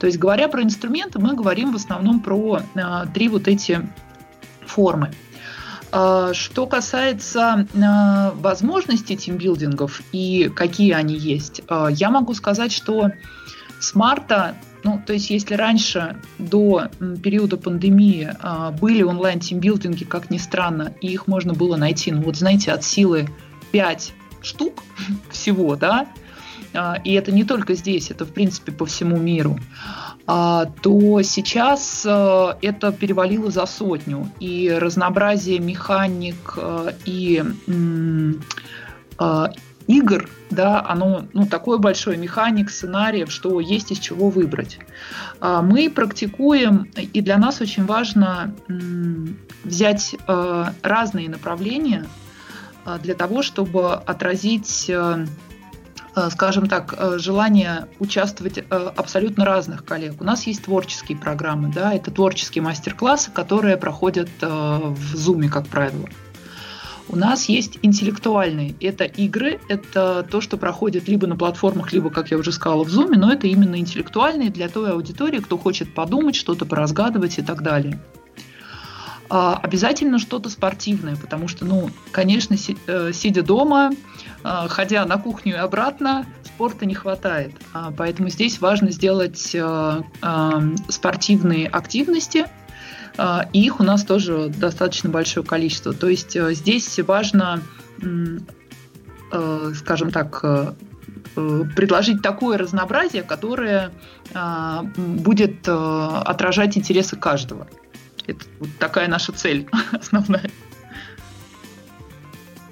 [0.00, 2.80] То есть, говоря про инструменты, мы говорим в основном про э,
[3.12, 3.86] три вот эти
[4.66, 5.12] формы.
[5.92, 11.60] Э, что касается э, возможностей тимбилдингов и какие они есть,
[11.90, 13.10] я могу сказать, что
[13.78, 16.88] с марта ну, то есть, если раньше, до
[17.22, 18.34] периода пандемии,
[18.80, 23.28] были онлайн-тимбилдинги, как ни странно, и их можно было найти, ну, вот, знаете, от силы
[23.72, 24.82] 5 штук
[25.30, 26.19] всего, да, а,
[27.04, 29.58] и это не только здесь, это в принципе по всему миру,
[30.26, 34.30] а, то сейчас а, это перевалило за сотню.
[34.38, 36.56] И разнообразие механик
[37.04, 37.42] и
[39.90, 44.78] игр, да, оно ну, такой большой механик сценариев, что есть из чего выбрать.
[45.40, 48.54] А, мы практикуем, и для нас очень важно
[49.64, 52.06] взять э, разные направления
[52.86, 55.26] э, для того, чтобы отразить э,
[56.30, 60.20] скажем так, желание участвовать абсолютно разных коллег.
[60.20, 66.08] У нас есть творческие программы, да, это творческие мастер-классы, которые проходят в Zoom, как правило.
[67.08, 68.76] У нас есть интеллектуальные.
[68.80, 72.88] Это игры, это то, что проходит либо на платформах, либо, как я уже сказала, в
[72.88, 77.62] Zoom, но это именно интеллектуальные для той аудитории, кто хочет подумать, что-то поразгадывать и так
[77.62, 78.00] далее.
[79.30, 83.92] А, обязательно что-то спортивное, потому что, ну, конечно, э, сидя дома,
[84.42, 87.52] а, ходя на кухню и обратно, спорта не хватает.
[87.72, 90.02] А, поэтому здесь важно сделать э,
[90.88, 92.46] спортивные активности–
[93.52, 95.92] их у нас тоже достаточно большое количество.
[95.92, 97.60] То есть э, здесь важно,
[98.02, 100.72] э, скажем так, э,
[101.76, 103.92] предложить такое разнообразие, которое
[104.96, 107.68] будет отражать интересы каждого.
[108.30, 110.50] Это вот такая наша цель основная.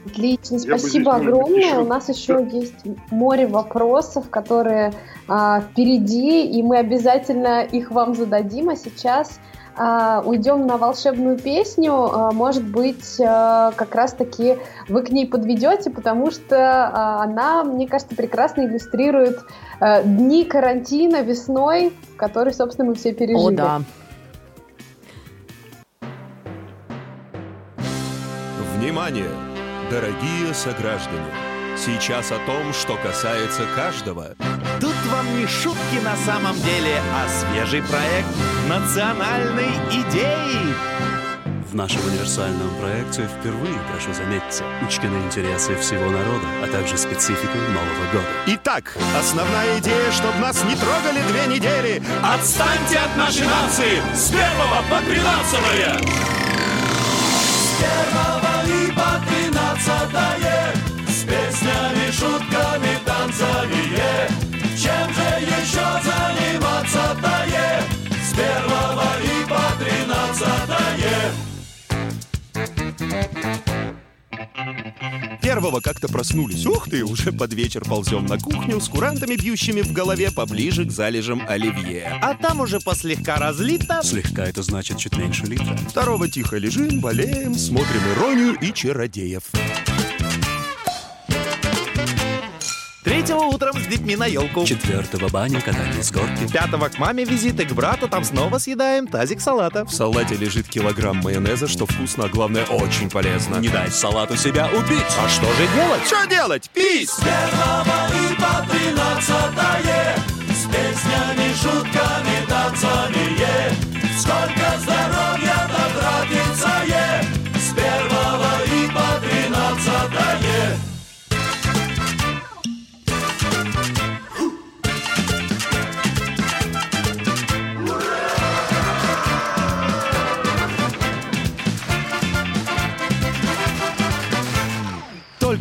[0.07, 1.59] Отлично, спасибо огромное.
[1.59, 1.79] Еще...
[1.79, 2.75] У нас еще есть
[3.11, 4.93] море вопросов, которые
[5.27, 8.71] а, впереди, и мы обязательно их вам зададим.
[8.71, 9.39] А сейчас
[9.79, 15.91] а, уйдем на волшебную песню, а, может быть, а, как раз-таки вы к ней подведете,
[15.91, 19.39] потому что она, мне кажется, прекрасно иллюстрирует
[20.05, 23.55] дни карантина весной, который, собственно, мы все пережили.
[23.55, 23.83] О, да.
[28.79, 29.29] Внимание,
[29.91, 31.35] дорогие сограждане!
[31.77, 34.37] Сейчас о том, что касается каждого.
[34.81, 38.29] Тут вам не шутки на самом деле, а свежий проект
[38.69, 40.73] национальной идеи.
[41.69, 48.13] В нашем универсальном проекте впервые, прошу заметьте, учтены интересы всего народа, а также специфику Нового
[48.13, 48.29] года.
[48.47, 52.03] Итак, основная идея, чтобы нас не трогали две недели.
[52.23, 55.99] Отстаньте от нашей нации с первого по тринадцатое!
[57.59, 58.48] С первого и
[58.99, 60.59] по тринадцатое
[61.29, 64.29] песнями, шутками, танцами, е.
[64.83, 67.83] Чем же еще заниматься-то, е?
[68.23, 71.19] С первого и по тринадцатое.
[75.43, 76.67] Первого как-то проснулись.
[76.67, 80.91] Ух ты, уже под вечер ползем на кухню с курантами, бьющими в голове поближе к
[80.91, 82.19] залежам оливье.
[82.23, 84.03] А там уже послегка разлито.
[84.03, 85.77] Слегка это значит чуть меньше литра.
[85.89, 89.45] Второго тихо лежим, болеем, смотрим иронию и чародеев.
[93.19, 94.65] Третьего утром с детьми на елку.
[94.65, 96.47] Четвертого баня, катание с горки.
[96.53, 99.85] Пятого к маме визиты, к брату, там снова съедаем тазик салата.
[99.85, 103.57] В салате лежит килограмм майонеза, что вкусно, а главное очень полезно.
[103.57, 105.03] Не дай салату себя убить.
[105.19, 106.07] А что же делать?
[106.07, 106.71] Что делать?
[106.73, 107.11] Пись!
[107.11, 110.15] С первого и по тринадцатое
[110.51, 113.75] С песнями, шутками, танцами, е.
[114.17, 115.48] Сколько здоровья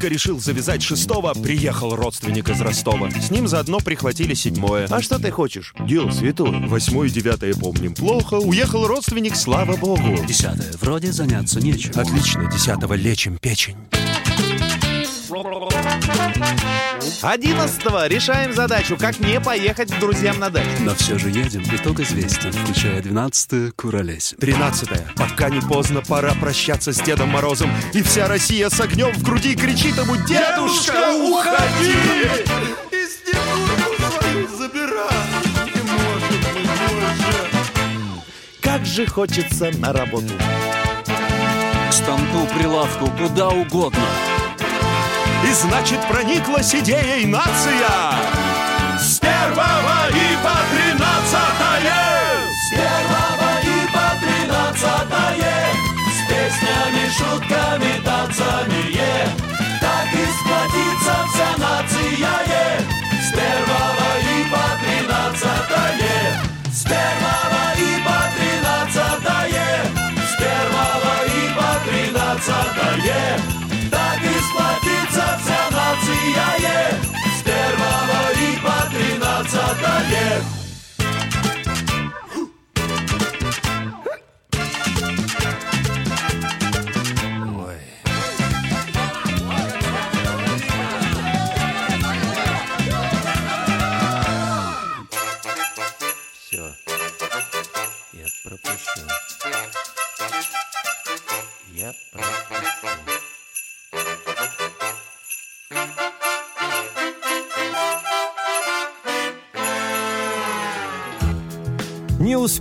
[0.08, 3.12] Только решил завязать шестого, приехал родственник из Ростова.
[3.12, 4.88] С ним заодно прихватили седьмое.
[4.90, 5.74] А что ты хочешь?
[5.82, 6.66] Дело святое.
[6.66, 8.36] Восьмое и девятое помним плохо.
[8.36, 10.18] Уехал родственник, слава богу.
[10.26, 10.72] Десятое.
[10.80, 11.92] Вроде заняться нечем.
[12.00, 12.50] Отлично.
[12.50, 13.76] Десятого лечим печень.
[17.22, 20.70] Одиннадцатого решаем задачу, как не поехать к друзьям на дачу.
[20.82, 24.38] Но все же едем, итог известен, включая двенадцатое куролесим.
[24.38, 25.12] Тринадцатое.
[25.16, 27.72] Пока не поздно, пора прощаться с Дедом Морозом.
[27.94, 31.94] И вся Россия с огнем в груди кричит ему «Дедушка, уходи!»
[32.92, 35.18] И снегурку свою забирай.
[35.74, 37.52] Не может быть больше.
[38.62, 40.34] Как же хочется на работу.
[41.90, 44.04] К станку, прилавку, куда угодно.
[45.44, 47.88] И значит прониклась идеей нация.
[49.00, 51.94] С первого и по тринадцатое.
[52.52, 55.58] С первого и по тринадцатое.
[56.12, 59.30] С песнями, шутками, танцами, е.
[59.80, 62.82] Так и сплотится вся нация, е.
[63.22, 66.18] С первого и по тринадцатое.
[66.72, 69.68] С первого и по тринадцатое.
[70.18, 73.67] С первого и по тринадцатое
[79.98, 80.57] тринадцатое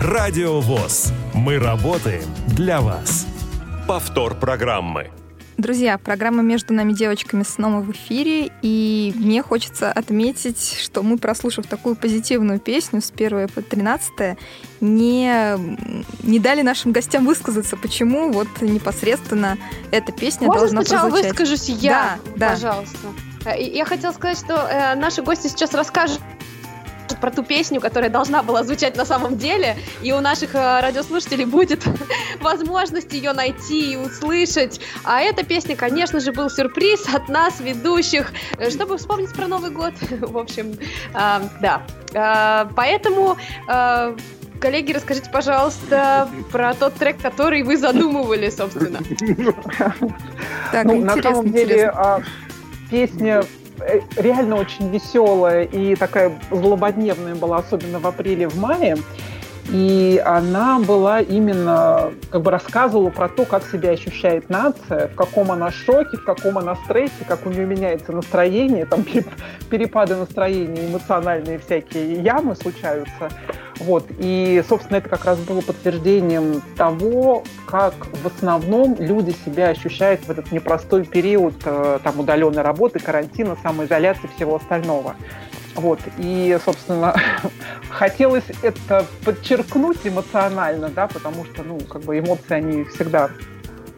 [0.00, 1.12] Радио ВОЗ.
[1.34, 3.26] Мы работаем для вас.
[3.88, 5.10] Повтор программы.
[5.56, 11.66] Друзья, программа «Между нами девочками» снова в эфире, и мне хочется отметить, что мы, прослушав
[11.68, 14.36] такую позитивную песню с 1 по 13,
[14.80, 15.32] не,
[16.24, 19.56] не дали нашим гостям высказаться, почему вот непосредственно
[19.92, 21.30] эта песня Можно должна сначала прозвучать.
[21.38, 22.50] выскажусь я, Да, да.
[22.50, 22.98] пожалуйста.
[23.44, 26.20] Э, Я хотела сказать, что э, наши гости сейчас расскажут
[27.20, 31.44] про ту песню, которая должна была звучать на самом деле, и у наших э, радиослушателей
[31.44, 31.84] будет
[32.40, 34.80] возможность ее найти и услышать.
[35.04, 39.70] А эта песня, конечно же, был сюрприз от нас, ведущих, э, чтобы вспомнить про Новый
[39.70, 39.94] год.
[40.10, 40.76] В общем,
[41.14, 41.82] э, да.
[42.76, 43.36] Поэтому
[44.60, 49.00] Коллеги, расскажите, пожалуйста, про тот трек, который вы задумывали, собственно.
[50.72, 51.92] Так, ну, на интересно, самом деле интересно.
[52.02, 52.22] а,
[52.90, 53.44] песня
[54.16, 58.96] реально очень веселая и такая злободневная была, особенно в апреле, в мае.
[59.70, 65.50] И она была именно, как бы рассказывала про то, как себя ощущает нация, в каком
[65.50, 69.32] она шоке, в каком она стрессе, как у нее меняется настроение, там переп-
[69.70, 73.30] перепады настроения, эмоциональные всякие ямы случаются.
[73.80, 74.06] Вот.
[74.18, 80.30] И, собственно, это как раз было подтверждением того, как в основном люди себя ощущают в
[80.30, 85.16] этот непростой период э, там, удаленной работы, карантина, самоизоляции, всего остального.
[85.74, 86.00] Вот.
[86.18, 87.14] И, собственно,
[87.90, 93.30] хотелось это подчеркнуть эмоционально, да, потому что, ну, как бы эмоции, они всегда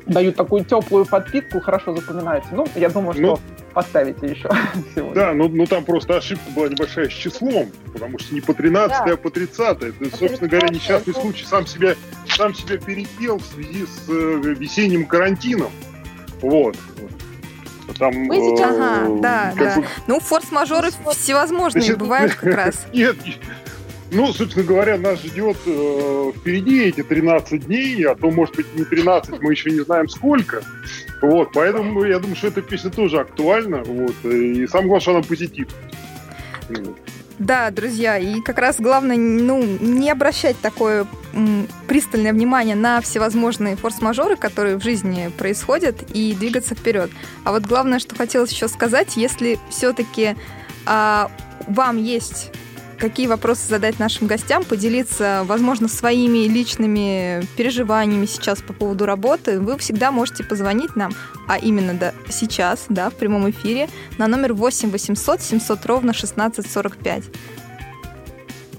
[0.07, 2.55] дают такую теплую подпитку, хорошо запоминаются.
[2.55, 3.39] Ну, я думаю, что Ну,
[3.75, 4.49] поставите еще
[4.95, 5.15] сегодня.
[5.15, 8.91] Да, ну, ну там просто ошибка была небольшая с числом, потому что не по 13,
[9.07, 9.13] Да.
[9.13, 9.83] а по 30.
[9.83, 11.95] Это, собственно говоря, несчастный случай сам себя,
[12.29, 14.13] сам себя перепел в связи с э,
[14.59, 15.71] весенним карантином.
[16.41, 16.77] Вот.
[17.99, 18.73] Там, Мы сейчас...
[18.75, 19.77] э, Ага, да, да.
[19.77, 22.87] бы- Ну, форс-мажоры всевозможные Значит, бывают как раз.
[22.93, 23.17] Нет,
[24.13, 28.85] ну, собственно говоря, нас ждет э, впереди эти 13 дней, а то, может быть, не
[28.85, 30.63] 13, мы еще не знаем сколько.
[31.23, 33.83] Вот, поэтому я думаю, что эта песня тоже актуальна.
[33.85, 35.73] Вот, и самое главное, что она позитивна.
[36.69, 36.97] Вот.
[37.39, 43.77] Да, друзья, и как раз главное, ну, не обращать такое м, пристальное внимание на всевозможные
[43.77, 47.11] форс-мажоры, которые в жизни происходят, и двигаться вперед.
[47.45, 50.37] А вот главное, что хотелось еще сказать, если все-таки
[50.87, 52.53] вам есть
[52.99, 59.77] какие вопросы задать нашим гостям, поделиться, возможно, своими личными переживаниями сейчас по поводу работы, вы
[59.79, 61.13] всегда можете позвонить нам,
[61.49, 67.25] а именно да, сейчас, да, в прямом эфире, на номер 8 800 700 ровно 1645.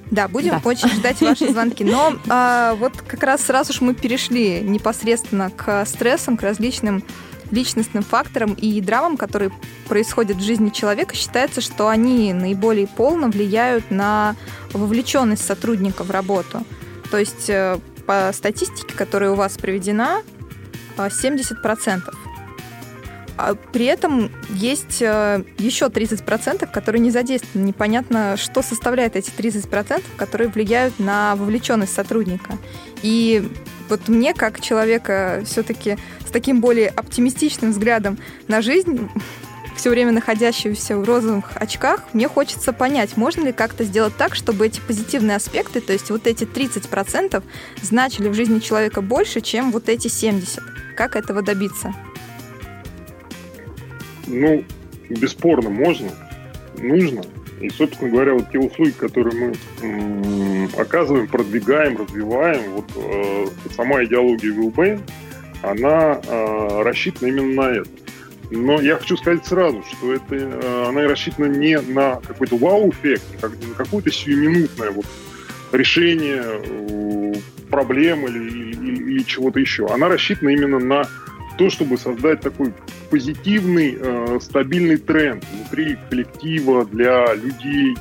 [0.09, 0.61] Да, будем Да.
[0.63, 1.83] очень ждать ваши звонки.
[1.83, 7.03] Но а, вот как раз сразу же мы перешли непосредственно к стрессам, к различным
[7.51, 9.51] личностным факторам и драмам, которые
[9.87, 14.35] происходят в жизни человека, считается, что они наиболее полно влияют на
[14.73, 16.63] вовлеченность сотрудника в работу.
[17.09, 20.21] То есть э, по статистике, которая у вас приведена,
[20.97, 22.13] э, 70%.
[23.37, 27.67] А при этом есть э, еще 30%, которые не задействованы.
[27.67, 32.57] Непонятно, что составляет эти 30%, которые влияют на вовлеченность сотрудника.
[33.03, 33.47] И
[33.89, 39.09] вот мне, как человека все-таки с таким более оптимистичным взглядом на жизнь,
[39.77, 44.65] все время находящегося в розовых очках, мне хочется понять, можно ли как-то сделать так, чтобы
[44.65, 47.43] эти позитивные аспекты, то есть вот эти 30%
[47.81, 50.61] значили в жизни человека больше, чем вот эти 70%.
[50.95, 51.93] Как этого добиться?
[54.25, 54.65] Ну,
[55.09, 56.09] бесспорно, можно,
[56.79, 57.21] нужно.
[57.59, 59.35] И, собственно говоря, вот те услуги, которые
[59.81, 63.45] мы оказываем, продвигаем, развиваем, вот э,
[63.75, 65.01] сама идеология Вилбейн,
[65.63, 67.89] она э, рассчитана именно на это.
[68.51, 73.57] Но я хочу сказать сразу, что это, э, она рассчитана не на какой-то вау-эффект, как,
[73.59, 75.05] не на какое-то сиюминутное вот
[75.71, 77.33] решение э,
[77.71, 79.87] проблем или, или- или чего-то еще.
[79.87, 81.07] Она рассчитана именно на
[81.57, 82.71] то, чтобы создать такой
[83.09, 87.95] позитивный, э, стабильный тренд внутри коллектива для людей,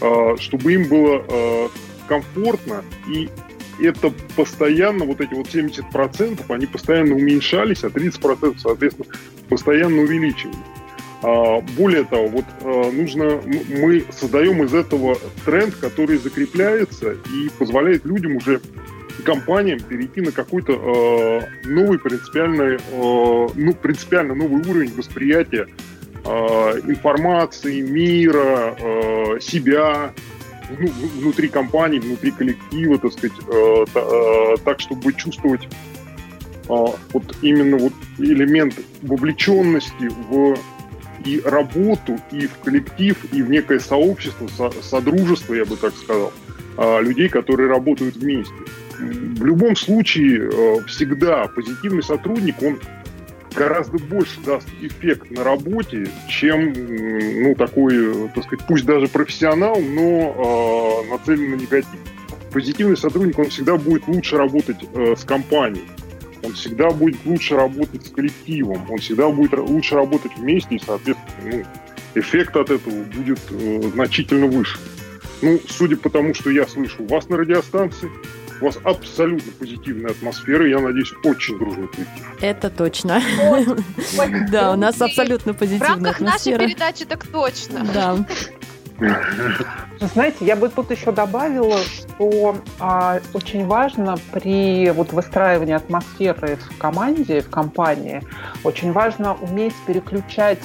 [0.00, 1.68] э, чтобы им было э,
[2.08, 3.28] комфортно и
[3.80, 9.08] это постоянно, вот эти вот 70%, они постоянно уменьшались, а 30%, соответственно,
[9.48, 10.56] постоянно увеличивались.
[11.22, 18.04] А, Более того, вот э, нужно, мы создаем из этого тренд, который закрепляется и позволяет
[18.04, 18.60] людям уже
[19.24, 22.78] компаниям перейти на какой-то э, новый принципиальный, э,
[23.54, 25.66] ну, принципиально новый уровень восприятия
[26.24, 26.28] э,
[26.86, 30.12] информации, мира, э, себя,
[30.78, 30.88] ну,
[31.20, 35.66] внутри компании, внутри коллектива, так сказать, э, э, так, чтобы чувствовать э,
[36.68, 40.56] вот именно вот элемент вовлеченности в
[41.26, 46.32] и работу, и в коллектив, и в некое сообщество, со, содружество, я бы так сказал,
[46.78, 48.54] э, людей, которые работают вместе.
[48.98, 52.78] В любом случае, э, всегда позитивный сотрудник, он
[53.54, 56.72] гораздо больше даст эффект на работе, чем,
[57.42, 61.98] ну, такой, так сказать, пусть даже профессионал, но э, нацелен на негатив.
[62.52, 65.86] Позитивный сотрудник, он всегда будет лучше работать э, с компанией,
[66.42, 71.42] он всегда будет лучше работать с коллективом, он всегда будет лучше работать вместе, и, соответственно,
[71.44, 71.64] ну,
[72.14, 74.78] эффект от этого будет э, значительно выше.
[75.42, 78.10] Ну, судя по тому, что я слышу вас на радиостанции,
[78.60, 82.24] у вас абсолютно позитивная атмосфера, я надеюсь, очень дружный коллектив.
[82.40, 83.22] Это точно.
[84.50, 86.12] Да, у нас абсолютно позитивная атмосфера.
[86.12, 87.84] В рамках нашей передачи так точно.
[87.92, 88.16] Да.
[90.14, 96.78] Знаете, я бы тут еще добавила, что а, очень важно при вот выстраивании атмосферы в
[96.78, 98.22] команде, в компании,
[98.64, 100.60] очень важно уметь переключать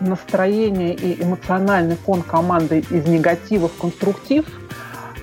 [0.00, 4.46] настроение и эмоциональный фон команды из негатива в конструктив,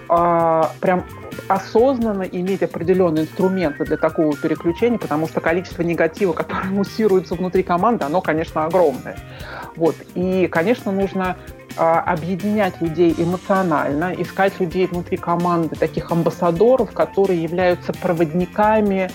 [0.09, 1.03] а, прям
[1.47, 8.05] осознанно иметь определенные инструменты для такого переключения, потому что количество негатива, которое муссируется внутри команды,
[8.05, 9.17] оно, конечно, огромное.
[9.75, 9.95] Вот.
[10.15, 11.37] И, конечно, нужно
[11.77, 19.09] а, объединять людей эмоционально, искать людей внутри команды, таких амбассадоров, которые являются проводниками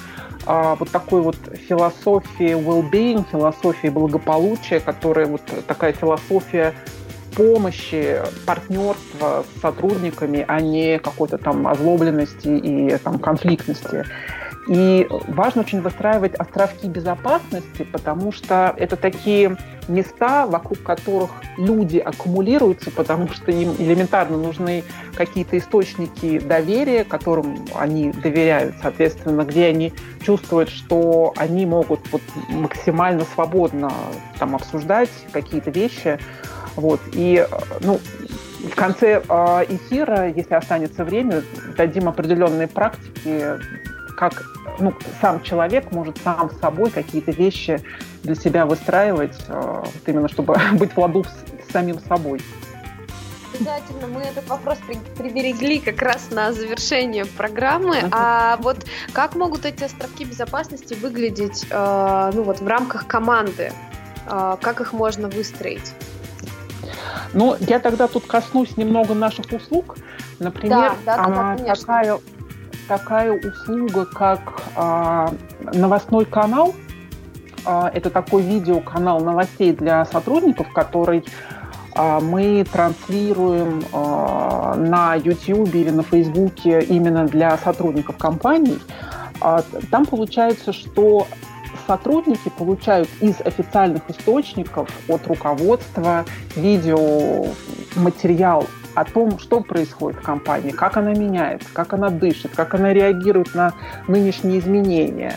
[0.46, 1.36] а, вот такой вот
[1.68, 6.74] философии well-being, философии благополучия, которая вот такая философия
[7.34, 14.04] помощи, партнерства с сотрудниками, а не какой-то там озлобленности и там конфликтности.
[14.68, 19.56] И важно очень выстраивать островки безопасности, потому что это такие
[19.88, 24.84] места, вокруг которых люди аккумулируются, потому что им элементарно нужны
[25.16, 29.92] какие-то источники доверия, которым они доверяют, соответственно, где они
[30.24, 33.92] чувствуют, что они могут вот максимально свободно
[34.38, 36.20] там обсуждать какие-то вещи,
[36.76, 37.00] вот.
[37.12, 37.46] И
[37.80, 38.00] ну,
[38.62, 41.42] в конце а, эфира, если останется время,
[41.76, 43.58] дадим определенные практики,
[44.16, 44.44] как
[44.78, 47.80] ну, сам человек может сам с собой какие-то вещи
[48.22, 52.40] для себя выстраивать, а, вот именно чтобы быть в ладу с, самим собой.
[53.54, 54.78] Обязательно мы этот вопрос
[55.18, 57.98] приберегли как раз на завершение программы.
[58.10, 58.78] А вот
[59.12, 63.72] как могут эти островки безопасности выглядеть э, ну вот в рамках команды?
[64.26, 65.92] Э, как их можно выстроить?
[67.32, 69.96] Ну, я тогда тут коснусь немного наших услуг.
[70.38, 72.18] Например, да, да, да, такая,
[72.88, 75.32] такая услуга, как а,
[75.72, 76.74] новостной канал.
[77.64, 81.24] А, это такой видеоканал новостей для сотрудников, который
[81.94, 88.78] а, мы транслируем а, на YouTube или на Facebook именно для сотрудников компаний.
[89.40, 91.26] А, там получается, что
[91.86, 96.24] сотрудники получают из официальных источников от руководства
[96.56, 102.92] видеоматериал о том, что происходит в компании, как она меняется, как она дышит, как она
[102.92, 103.72] реагирует на
[104.06, 105.36] нынешние изменения,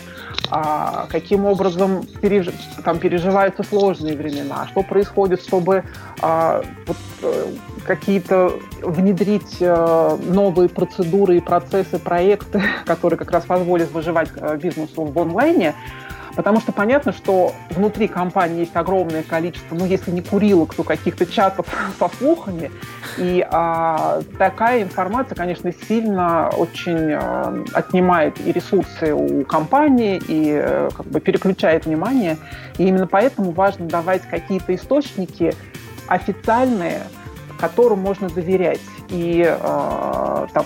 [0.50, 2.48] а, каким образом переж...
[2.84, 5.84] там переживаются сложные времена, что происходит, чтобы
[6.20, 7.46] а, вот, э,
[7.86, 15.04] какие-то внедрить э, новые процедуры и процессы, проекты, которые как раз позволят выживать э, бизнесу
[15.04, 15.74] в онлайне,
[16.36, 21.24] Потому что понятно, что внутри компании есть огромное количество, ну, если не курилок, то каких-то
[21.24, 21.66] чатов
[21.98, 22.70] со слухами.
[23.16, 30.90] И а, такая информация, конечно, сильно очень а, отнимает и ресурсы у компании, и а,
[30.94, 32.36] как бы переключает внимание.
[32.76, 35.54] И именно поэтому важно давать какие-то источники
[36.06, 37.00] официальные,
[37.58, 38.80] которым можно доверять.
[39.08, 40.64] И э, там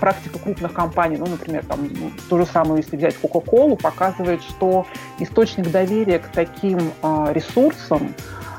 [0.00, 1.88] практика крупных компаний, ну, например, там,
[2.28, 4.86] то же самое, если взять Coca-Cola, показывает, что
[5.18, 8.14] источник доверия к таким э, ресурсам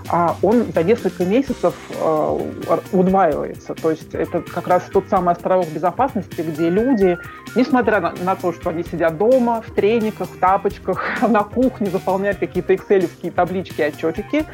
[0.10, 2.40] а он за несколько месяцев э,
[2.92, 3.76] удваивается.
[3.76, 7.18] То есть это как раз тот самый островок безопасности, где люди,
[7.56, 12.40] несмотря на, на то, что они сидят дома, в трениках, в тапочках, на кухне, заполняют
[12.40, 14.46] какие-то экселевские таблички, отчетики,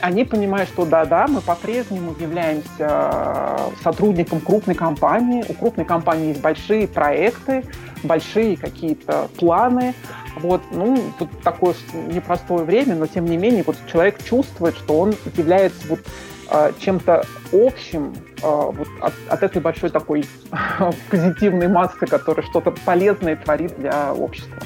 [0.00, 6.40] они понимают, что да-да, мы по-прежнему являемся э, сотрудником крупной компании, у крупной компании есть
[6.40, 7.64] большие проекты,
[8.02, 9.94] большие какие-то планы,
[10.36, 15.14] вот, ну, тут такое непростое время, но тем не менее, вот человек чувствует, что он
[15.36, 16.00] является вот
[16.48, 20.24] а, чем-то общим а, вот от, от этой большой такой
[21.10, 24.58] позитивной массы, которая что-то полезное творит для общества.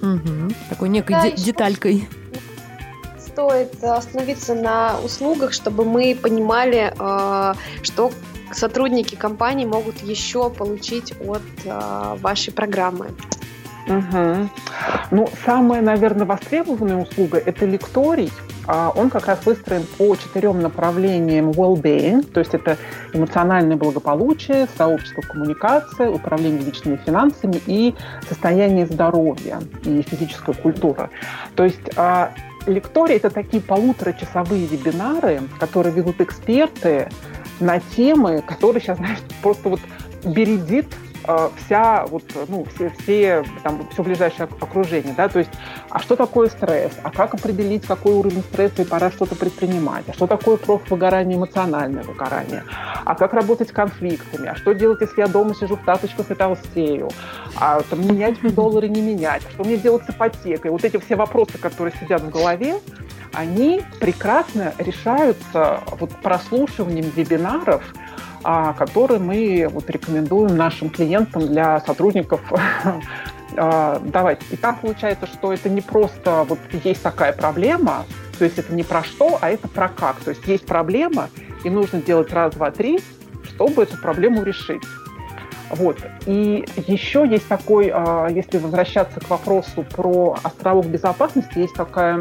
[0.00, 0.54] Угу.
[0.70, 2.08] Такой некой да, де- деталькой.
[3.18, 8.10] Стоит остановиться на услугах, чтобы мы понимали, э, что
[8.52, 13.10] сотрудники компании могут еще получить от э, вашей программы.
[13.86, 14.48] Угу.
[15.12, 18.30] Ну, самая, наверное, востребованная услуга– это лекторий.
[18.68, 22.76] А он как раз выстроен по четырем направлениям well-being, то есть это
[23.12, 27.94] эмоциональное благополучие, сообщество коммуникации, управление личными финансами и
[28.28, 31.10] состояние здоровья и физическая культура.
[31.54, 32.32] То есть а,
[32.66, 37.08] лектории– это такие полуторачасовые вебинары, которые ведут эксперты
[37.60, 39.80] на темы, которые сейчас, знаешь, просто вот
[40.24, 40.86] бередит
[41.56, 45.50] вся вот, ну, все, все, там, все ближайшее окружение, да, то есть,
[45.90, 50.12] а что такое стресс, а как определить, какой уровень стресса и пора что-то предпринимать, а
[50.12, 52.62] что такое профвыгорание, эмоциональное выгорание,
[53.04, 56.34] а как работать с конфликтами, а что делать, если я дома сижу в тапочках и
[56.34, 57.10] толстею,
[57.56, 61.16] а там, менять доллары, не менять, а что мне делать с ипотекой, вот эти все
[61.16, 62.76] вопросы, которые сидят в голове,
[63.32, 67.82] они прекрасно решаются вот прослушиванием вебинаров,
[68.74, 72.40] который мы вот рекомендуем нашим клиентам для сотрудников
[73.56, 74.40] а, давать.
[74.52, 78.04] И там получается, что это не просто вот есть такая проблема,
[78.38, 80.20] то есть это не про что, а это про как.
[80.20, 81.28] То есть есть проблема,
[81.64, 83.00] и нужно делать раз, два, три,
[83.42, 84.82] чтобы эту проблему решить.
[85.70, 85.98] Вот.
[86.26, 92.20] И еще есть такой, а, если возвращаться к вопросу про островок безопасности, есть такая,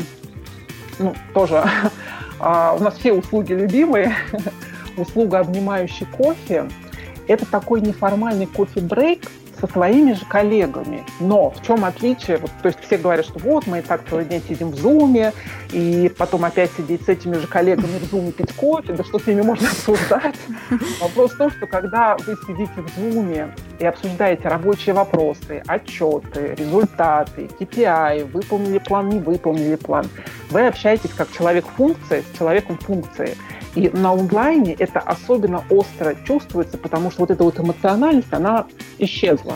[0.98, 1.64] ну, тоже
[2.40, 4.16] у нас все услуги любимые,
[4.98, 6.70] услуга «Обнимающий кофе»–
[7.28, 9.30] это такой неформальный кофе-брейк
[9.60, 11.04] со своими же коллегами.
[11.20, 12.38] Но в чем отличие?
[12.38, 15.34] Вот, то есть все говорят, что вот мы и так целый день сидим в зуме,
[15.72, 19.28] и потом опять сидеть с этими же коллегами в зуме пить кофе, да что с
[19.28, 20.36] ними можно обсуждать?
[21.02, 27.50] Вопрос в том, что когда вы сидите в зуме и обсуждаете рабочие вопросы, отчеты, результаты,
[27.60, 30.08] KPI, выполнили план, не выполнили план,
[30.50, 33.36] вы общаетесь как человек-функция с человеком функции.
[33.76, 38.66] И на онлайне это особенно остро чувствуется, потому что вот эта вот эмоциональность, она
[38.98, 39.56] исчезла.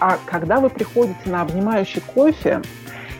[0.00, 2.62] А когда вы приходите на обнимающий кофе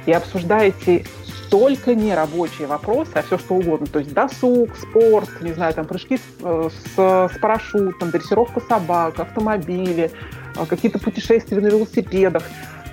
[0.07, 1.05] и обсуждаете
[1.51, 5.85] только не рабочие вопросы, а все что угодно, то есть досуг, спорт, не знаю, там
[5.85, 10.13] прыжки с, э, с, с парашютом, дрессировка собак, автомобили,
[10.57, 12.45] э, какие-то путешествия на велосипедах,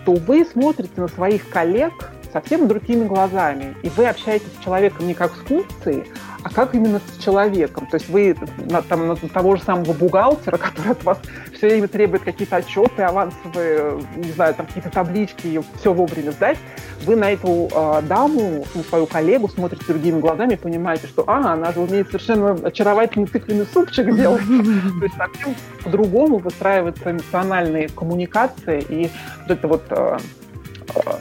[0.05, 1.93] то вы смотрите на своих коллег
[2.33, 6.05] совсем другими глазами, и вы общаетесь с человеком не как с функцией,
[6.47, 7.87] а как именно с человеком.
[7.87, 8.35] То есть вы
[8.69, 11.19] на, там, на того же самого бухгалтера, который от вас
[11.53, 16.57] все время требует какие-то отчеты авансовые, не знаю, там какие-то таблички, и все вовремя сдать,
[17.05, 21.53] вы на эту э, даму, на свою коллегу смотрите другими глазами и понимаете, что а,
[21.53, 24.41] она же умеет совершенно очаровательный тыквенный супчик делать.
[24.47, 30.17] То есть совсем по-другому выстраиваются эмоциональные коммуникации, и вот это вот э,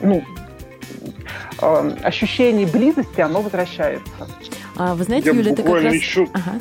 [0.03, 0.23] ну,
[1.59, 4.29] ощущение близости, оно возвращается.
[4.77, 5.95] А, вы знаете, Я Юля, это как раз...
[5.95, 6.61] еще ага.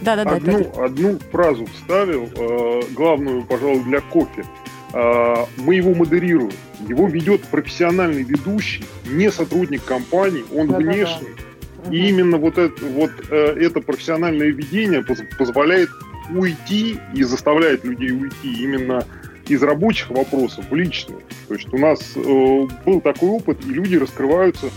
[0.00, 4.44] да, да, одну, да, одну фразу вставил, э, главную, пожалуй, для кофе.
[4.94, 6.52] Э, мы его модерируем.
[6.88, 11.28] Его ведет профессиональный ведущий, не сотрудник компании, он да, внешний.
[11.36, 11.94] Да, да.
[11.94, 15.04] И именно вот это, вот э, это профессиональное ведение
[15.38, 15.90] позволяет
[16.30, 19.04] уйти и заставляет людей уйти именно
[19.46, 21.18] из рабочих вопросов в личные.
[21.48, 24.70] То есть у нас был такой опыт, и люди раскрываются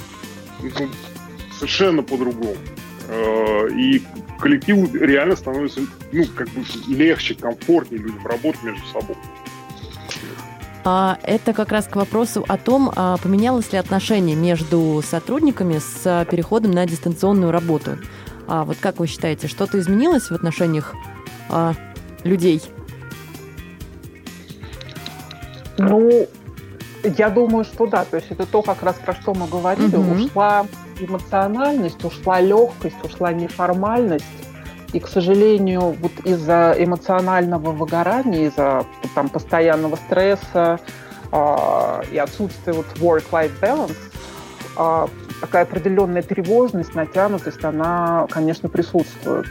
[0.61, 0.69] ну,
[1.57, 2.55] совершенно по-другому.
[3.07, 4.01] Э, и
[4.39, 5.81] коллективу реально становится
[6.11, 9.15] ну, как бы легче, комфортнее людям работать между собой.
[10.87, 16.27] А это как раз к вопросу о том, а поменялось ли отношение между сотрудниками с
[16.29, 17.97] переходом на дистанционную работу.
[18.47, 20.93] А вот как вы считаете, что-то изменилось в отношениях
[21.49, 21.73] а,
[22.23, 22.61] людей?
[25.79, 26.27] Ну,
[27.03, 28.05] я думаю, что да.
[28.05, 29.95] То есть это то, как раз про что мы говорили.
[29.95, 30.25] Угу.
[30.25, 30.67] Ушла
[30.99, 34.25] эмоциональность, ушла легкость, ушла неформальность.
[34.93, 40.79] И, к сожалению, вот из-за эмоционального выгорания, из-за там, постоянного стресса
[41.31, 43.97] э, и отсутствия вот work-life balance,
[44.77, 45.07] э,
[45.41, 49.45] такая определенная тревожность, натянутость, она, конечно, присутствует.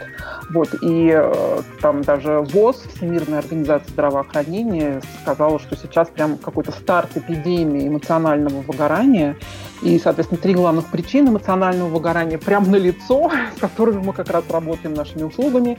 [0.51, 7.15] Вот, и э, там даже ВОЗ, Всемирная организация здравоохранения, сказала, что сейчас прям какой-то старт
[7.15, 9.37] эпидемии эмоционального выгорания.
[9.81, 14.43] И, соответственно, три главных причины эмоционального выгорания прямо на лицо, с которыми мы как раз
[14.49, 15.77] работаем нашими услугами.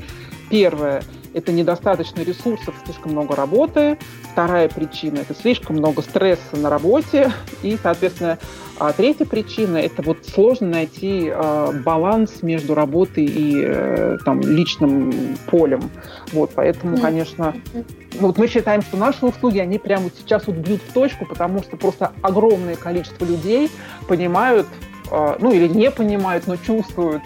[0.51, 1.03] Первое–
[1.37, 3.99] это недостаточно ресурсов, слишком много работы.
[4.33, 7.31] Вторая причина– это слишком много стресса на работе.
[7.63, 8.39] И, соответственно,
[8.79, 15.37] а третья причина– это вот сложно найти э, баланс между работой и э, там, личным
[15.51, 15.91] полем.
[16.33, 20.57] Вот, поэтому, конечно, ну, вот мы считаем, что наши услуги, они прямо вот сейчас вот
[20.57, 23.71] бьют в точку, потому что просто огромное количество людей
[24.09, 24.67] понимают,
[25.11, 27.23] э, ну или не понимают, но чувствуют,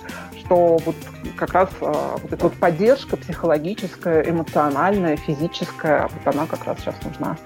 [0.51, 0.97] что вот
[1.37, 6.97] как раз э, вот эта вот поддержка психологическая, эмоциональная, физическая, вот она как раз сейчас
[7.05, 7.37] нужна.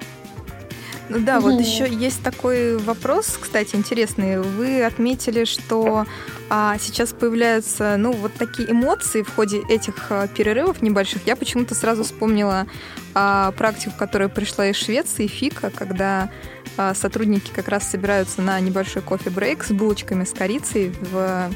[1.10, 4.40] Ну да, вот еще есть такой вопрос, кстати, интересный.
[4.40, 6.06] Вы отметили, что
[6.48, 11.26] а, сейчас появляются, ну, вот такие эмоции в ходе этих а, перерывов небольших.
[11.26, 12.66] Я почему-то сразу вспомнила
[13.12, 16.30] а, практику, которая пришла из Швеции, ФИКа, когда
[16.78, 21.50] а, сотрудники как раз собираются на небольшой кофе-брейк с булочками с корицей в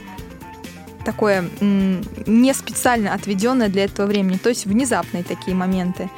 [1.08, 6.10] такое не специально отведенное для этого времени, то есть внезапные такие моменты.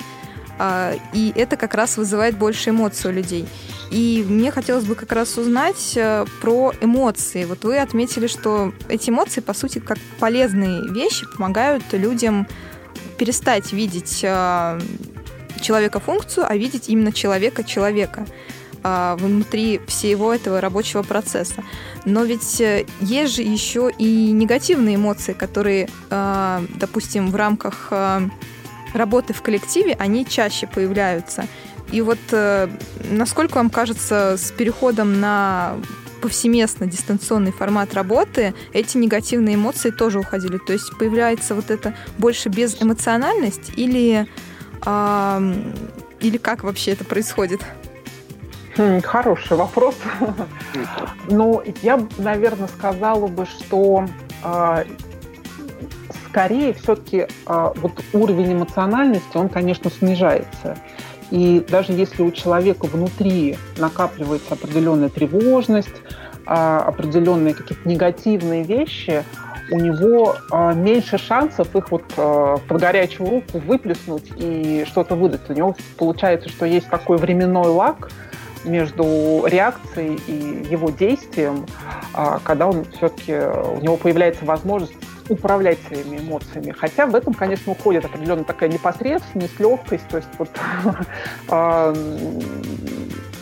[0.58, 3.46] А, и это как раз вызывает больше эмоций у людей.
[3.92, 7.44] И мне хотелось бы как раз узнать э, про эмоции.
[7.44, 12.48] Вот вы отметили, что эти эмоции, по сути, как полезные вещи, помогают людям
[13.16, 14.80] перестать видеть э,
[15.60, 18.26] человека-функцию, а видеть именно человека-человека
[18.82, 21.64] а, внутри всего этого рабочего процесса.
[22.04, 27.92] Но ведь э, есть же еще и негативные эмоции, которые, допустим, в рамках
[28.94, 31.46] работы в коллективе, они чаще появляются.
[31.92, 32.68] И вот э,
[33.10, 35.76] насколько вам кажется, с переходом на
[36.22, 40.58] повсеместно дистанционный формат работы, эти негативные эмоции тоже уходили.
[40.58, 44.28] То есть появляется вот это больше безэмоциональность или,
[44.84, 45.54] э,
[46.20, 47.60] или как вообще это происходит?
[48.76, 49.96] Хм, хороший вопрос.
[51.28, 54.04] Ну, я, наверное, сказала бы, что
[54.42, 54.84] а,
[56.30, 60.76] скорее все-таки а, вот уровень эмоциональности, он, конечно, снижается.
[61.30, 66.02] И даже если у человека внутри накапливается определенная тревожность,
[66.46, 69.24] а, определенные какие-то негативные вещи,
[69.72, 75.48] у него а, меньше шансов их вот под горячую руку выплеснуть и что-то выдать.
[75.48, 78.08] У него получается, что есть такой временной лак
[78.64, 81.66] между реакцией и его действием,
[82.44, 84.94] когда он все-таки у него появляется возможность
[85.30, 86.72] управлять своими эмоциями.
[86.72, 90.06] Хотя в этом, конечно, уходит определенно такая непосредственность, легкость.
[90.08, 90.50] То есть вот,
[91.48, 91.94] а,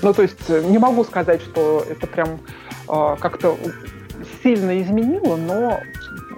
[0.02, 2.40] ну, то есть не могу сказать, что это прям
[2.86, 3.56] а, как-то
[4.42, 5.80] сильно изменило, но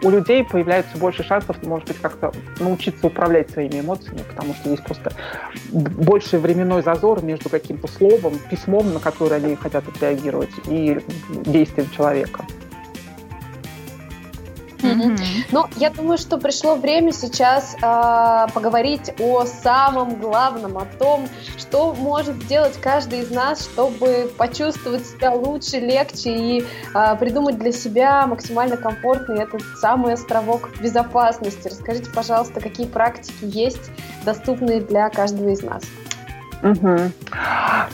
[0.03, 4.85] у людей появляется больше шансов, может быть, как-то научиться управлять своими эмоциями, потому что есть
[4.85, 5.13] просто
[5.73, 10.99] больше временной зазор между каким-то словом, письмом, на которое они хотят отреагировать, и
[11.45, 12.45] действием человека.
[15.53, 21.29] Ну, я думаю, что пришло время сейчас э, поговорить о самом главном, о том,
[21.59, 26.65] что может сделать каждый из нас, чтобы почувствовать себя лучше, легче и
[26.95, 31.69] э, придумать для себя максимально комфортный этот самый островок безопасности.
[31.69, 33.91] Расскажите, пожалуйста, какие практики есть
[34.25, 35.83] доступные для каждого из нас.
[36.63, 36.99] Угу.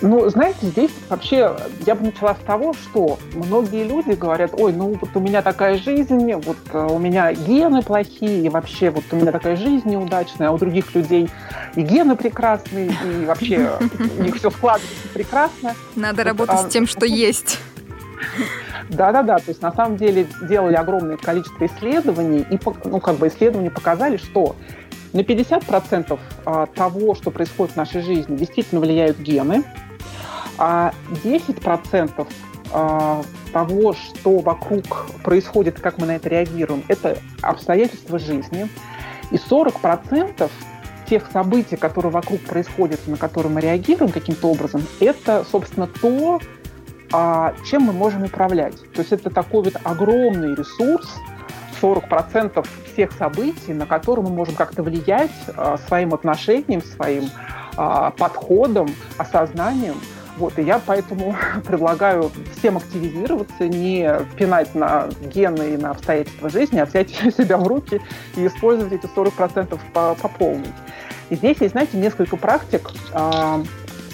[0.03, 1.57] Ну, знаете, здесь вообще
[1.87, 5.79] я бы начала с того, что многие люди говорят, ой, ну вот у меня такая
[5.79, 10.49] жизнь, вот э, у меня гены плохие, и вообще вот у меня такая жизнь неудачная,
[10.49, 11.31] а у других людей
[11.77, 13.79] и гены прекрасные, и вообще
[14.19, 15.75] у них все складывается прекрасно.
[15.95, 17.59] Надо работать с тем, что есть.
[18.89, 23.71] Да-да-да, то есть на самом деле делали огромное количество исследований, и ну, как бы исследования
[23.71, 24.57] показали, что
[25.17, 29.65] на 50% а, того, что происходит в нашей жизни, действительно влияют гены,
[30.59, 30.93] а
[31.25, 32.27] 10%
[32.73, 34.85] а, того, что вокруг
[35.25, 38.69] происходит, как мы на это реагируем, это обстоятельства жизни.
[39.31, 40.51] И 40%
[41.09, 46.41] тех событий, которые вокруг происходят, на которые мы реагируем каким-то образом, это, собственно, то,
[47.13, 48.79] а, чем мы можем управлять.
[48.93, 51.09] То есть это такой вот огромный ресурс,
[51.81, 57.31] 40% всех событий, на которые мы можем как-то влиять а, своим отношением, своим
[57.77, 59.97] а, подходом, осознанием.
[60.37, 61.35] Вот, и я поэтому
[61.67, 67.67] предлагаю всем активизироваться, не пинать на гены и на обстоятельства жизни, а взять себя в
[67.67, 68.01] руки
[68.37, 70.73] и использовать эти 40% по, по полной.
[71.31, 73.63] И здесь есть, знаете, несколько практик, а,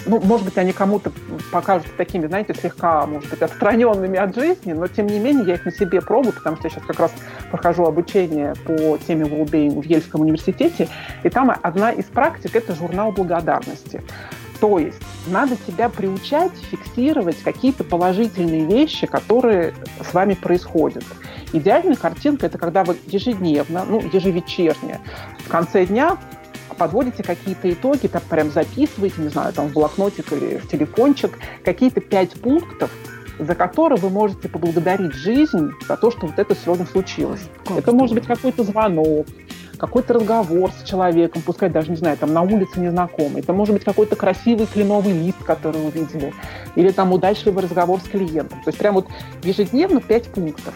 [0.05, 1.11] ну, может быть, они кому-то
[1.51, 5.65] покажутся такими, знаете, слегка, может быть, отстраненными от жизни, но, тем не менее, я их
[5.65, 7.11] на себе пробую, потому что я сейчас как раз
[7.51, 10.87] прохожу обучение по теме well в Ельском университете,
[11.23, 14.01] и там одна из практик– это журнал благодарности.
[14.59, 21.03] То есть надо себя приучать фиксировать какие-то положительные вещи, которые с вами происходят.
[21.51, 25.01] Идеальная картинка– это когда вы ежедневно, ну, ежевечерне,
[25.39, 26.17] в конце дня
[26.73, 32.01] подводите какие-то итоги, так прям записываете, не знаю, там в блокнотик или в телефончик, какие-то
[32.01, 32.91] пять пунктов,
[33.39, 37.41] за которые вы можете поблагодарить жизнь за то, что вот это сегодня случилось.
[37.65, 39.27] Как это может быть какой-то звонок,
[39.77, 43.41] какой-то разговор с человеком, пускай даже, не знаю, там на улице незнакомый.
[43.41, 46.33] Это может быть какой-то красивый кленовый лист, который увидели,
[46.75, 48.61] или там удачливый разговор с клиентом.
[48.63, 49.07] То есть прям вот
[49.43, 50.73] ежедневно пять пунктов.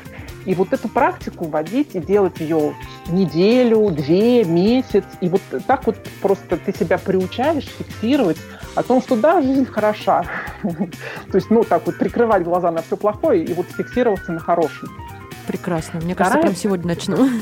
[0.48, 2.74] И вот эту практику вводить и делать ее
[3.10, 5.04] неделю, две, месяц.
[5.20, 8.38] И вот так вот просто ты себя приучаешь фиксировать
[8.74, 10.24] о том, что да, жизнь хороша.
[10.64, 14.90] То есть, ну, так вот прикрывать глаза на все плохое и вот фиксироваться на хорошем.
[15.48, 16.00] Прекрасно.
[16.02, 17.30] Мне кажется, прям сегодня начну.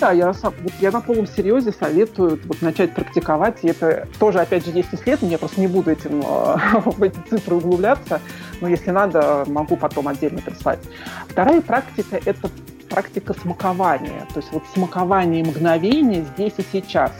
[0.00, 3.58] Да, я, вот я на полном серьезе советую вот, начать практиковать.
[3.62, 5.32] И это тоже, опять же, есть исследования.
[5.32, 6.20] Я просто не буду этим,
[6.84, 8.20] в эти цифры углубляться.
[8.60, 10.80] Но если надо, могу потом отдельно прислать.
[11.28, 12.50] Вторая практика– это
[12.90, 14.26] практика смакования.
[14.34, 17.12] То есть вот смакование мгновения здесь и сейчас.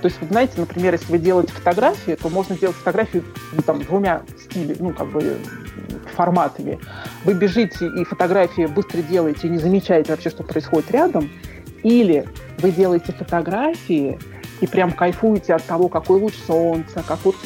[0.00, 3.82] То есть, вы знаете, например, если вы делаете фотографии, то можно сделать фотографию ну, там,
[3.82, 5.38] двумя стилями, ну, как бы
[6.18, 6.80] форматами.
[7.24, 11.30] Вы бежите и фотографии быстро делаете, не замечаете вообще, что происходит рядом.
[11.84, 12.26] Или
[12.58, 14.18] вы делаете фотографии
[14.60, 17.36] и прям кайфуете от того, какой луч солнца, как вот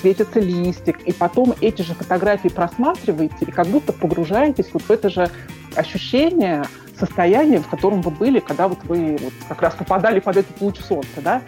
[0.00, 5.10] светится листик, и потом эти же фотографии просматриваете и как будто погружаетесь вот в это
[5.10, 5.28] же
[5.76, 6.64] ощущение,
[6.98, 10.78] состояние, в котором вы были, когда вот вы вот как раз попадали под этот луч
[10.78, 11.42] солнца, да,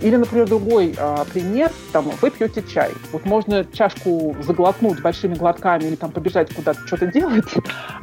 [0.00, 2.92] или, например, другой а, пример, там, вы пьете чай.
[3.12, 7.52] Вот можно чашку заглотнуть большими глотками или там побежать куда-то что-то делать,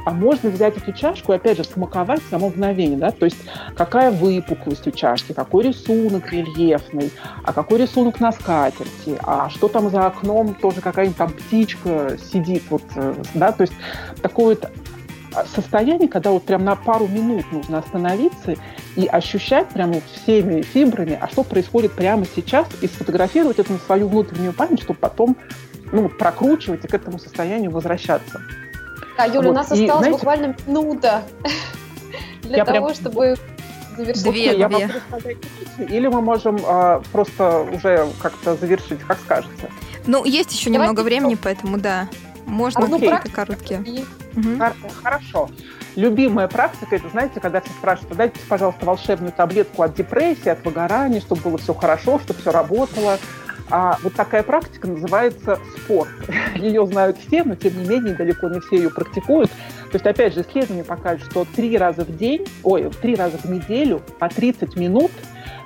[0.06, 3.38] а можно взять эту чашку и, опять же, смаковать само мгновение, да, то есть
[3.76, 7.12] какая выпуклость у чашки, какой рисунок рельефный,
[7.44, 12.64] а какой рисунок на скатерти, а что там за окном, тоже какая-нибудь там птичка сидит,
[12.70, 13.74] вот, э, да, то есть
[14.22, 14.70] такое вот
[15.56, 18.56] состояние, когда вот прям на пару минут нужно остановиться
[18.96, 24.08] и ощущать прямо всеми фибрами, а что происходит прямо сейчас, и сфотографировать это на свою
[24.08, 25.38] внутреннюю память, чтобы потом
[25.92, 28.42] ну, прокручивать и к этому состоянию возвращаться.
[29.18, 29.48] Да, Юля, вот.
[29.48, 31.24] у нас и, осталась знаете, буквально минута
[32.44, 32.96] для того, прям...
[32.96, 33.36] чтобы
[33.96, 34.24] завершить.
[34.24, 34.90] Две, я две.
[35.78, 39.70] Или мы можем э, просто уже как-то завершить, как скажете.
[40.06, 42.08] Ну, есть еще Давайте немного времени, поэтому да.
[42.46, 43.10] Можно Окей.
[43.10, 43.80] какие-то короткие.
[44.36, 44.92] Угу.
[45.02, 45.50] Хорошо.
[45.96, 51.22] Любимая практика, это, знаете, когда все спрашивают, дайте, пожалуйста, волшебную таблетку от депрессии, от выгорания,
[51.22, 53.20] чтобы было все хорошо, чтобы все работало.
[53.70, 56.10] А вот такая практика называется спорт.
[56.56, 59.50] Ее знают все, но тем не менее далеко не все ее практикуют.
[59.50, 63.46] То есть, опять же, исследования покажут, что три раза в день, ой, три раза в
[63.46, 65.12] неделю по 30 минут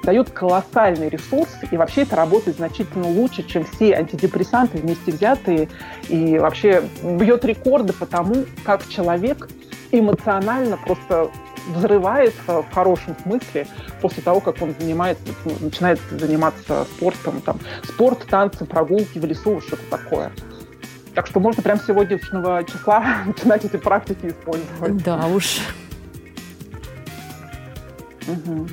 [0.04, 5.70] дает колоссальный ресурс, и вообще это работает значительно лучше, чем все антидепрессанты вместе взятые,
[6.10, 9.50] и вообще бьет рекорды по тому, как человек
[9.92, 11.30] эмоционально просто
[11.68, 13.68] взрывается в хорошем смысле
[14.02, 15.24] после того, как он занимается,
[15.60, 20.32] начинает заниматься спортом, там, спорт, танцы, прогулки в лесу, что-то такое.
[21.14, 24.98] Так что можно прямо с сегодняшнего числа начинать эти практики использовать.
[25.04, 25.60] Да уж.
[28.28, 28.68] Угу.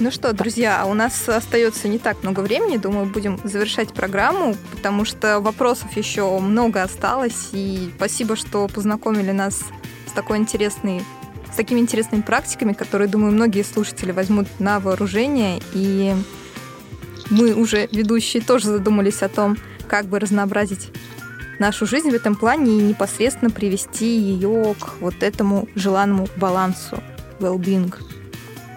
[0.00, 2.76] Ну что, друзья, у нас остается не так много времени.
[2.76, 7.50] Думаю, будем завершать программу, потому что вопросов еще много осталось.
[7.52, 9.62] И спасибо, что познакомили нас
[10.06, 11.02] с такой интересной
[11.52, 15.60] с такими интересными практиками, которые, думаю, многие слушатели возьмут на вооружение.
[15.74, 16.14] И
[17.28, 20.88] мы уже, ведущие, тоже задумались о том, как бы разнообразить
[21.58, 27.02] нашу жизнь в этом плане и непосредственно привести ее к вот этому желанному балансу,
[27.38, 27.94] well-being.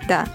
[0.08, 0.28] Да.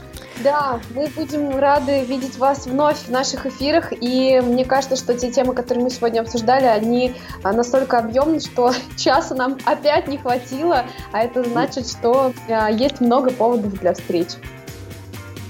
[0.42, 5.30] Да, мы будем рады видеть вас вновь в наших эфирах, и мне кажется, что те
[5.30, 10.86] темы, которые мы сегодня обсуждали, они а, настолько объемны, что часа нам опять не хватило,
[11.12, 14.28] а это значит, что а, есть много поводов для встреч.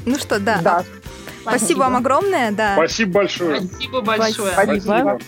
[0.07, 0.59] Ну что, да.
[0.62, 0.84] да.
[1.43, 1.59] Спасибо.
[1.59, 2.74] Спасибо вам огромное, да.
[2.74, 3.61] Спасибо большое.
[3.61, 4.53] Спасибо большое.
[4.53, 4.80] Спасибо.
[4.80, 5.18] Спасибо.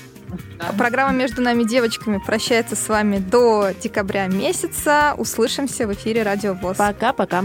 [0.78, 5.14] Программа «Между нами девочками» прощается с вами до декабря месяца.
[5.18, 6.76] Услышимся в эфире Радио ВОЗ.
[6.76, 7.44] Пока-пока.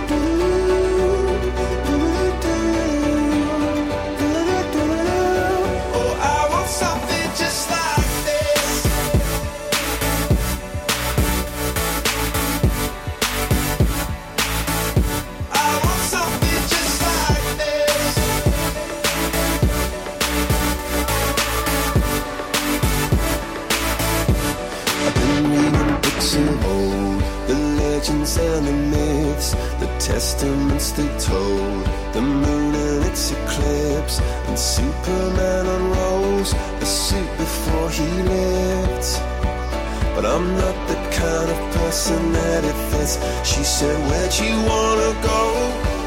[43.43, 45.41] She said, Where'd you wanna go?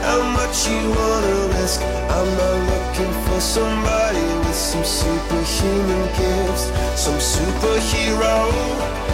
[0.08, 1.80] How much you wanna risk?
[2.16, 6.64] I'm not looking for somebody with some superhuman gifts,
[7.04, 8.36] some superhero,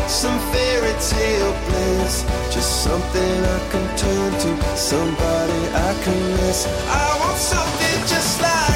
[0.08, 2.24] some fairy tale bliss.
[2.54, 6.66] Just something I can turn to, somebody I can miss.
[6.88, 8.69] I want something just like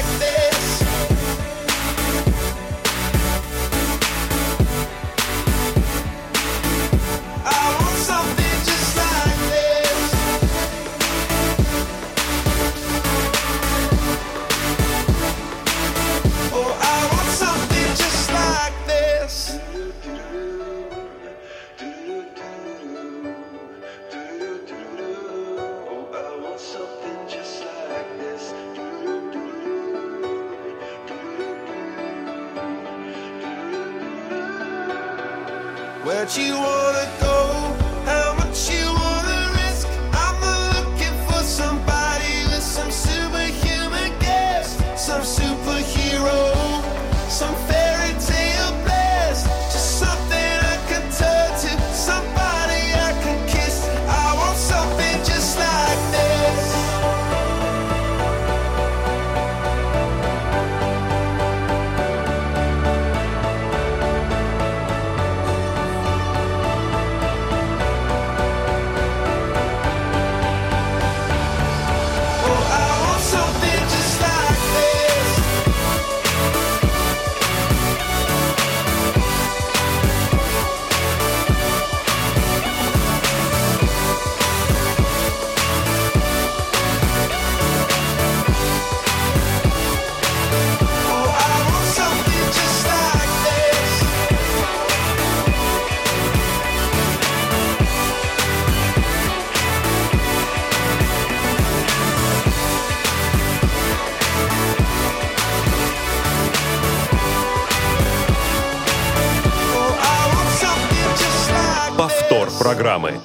[112.85, 113.24] программы.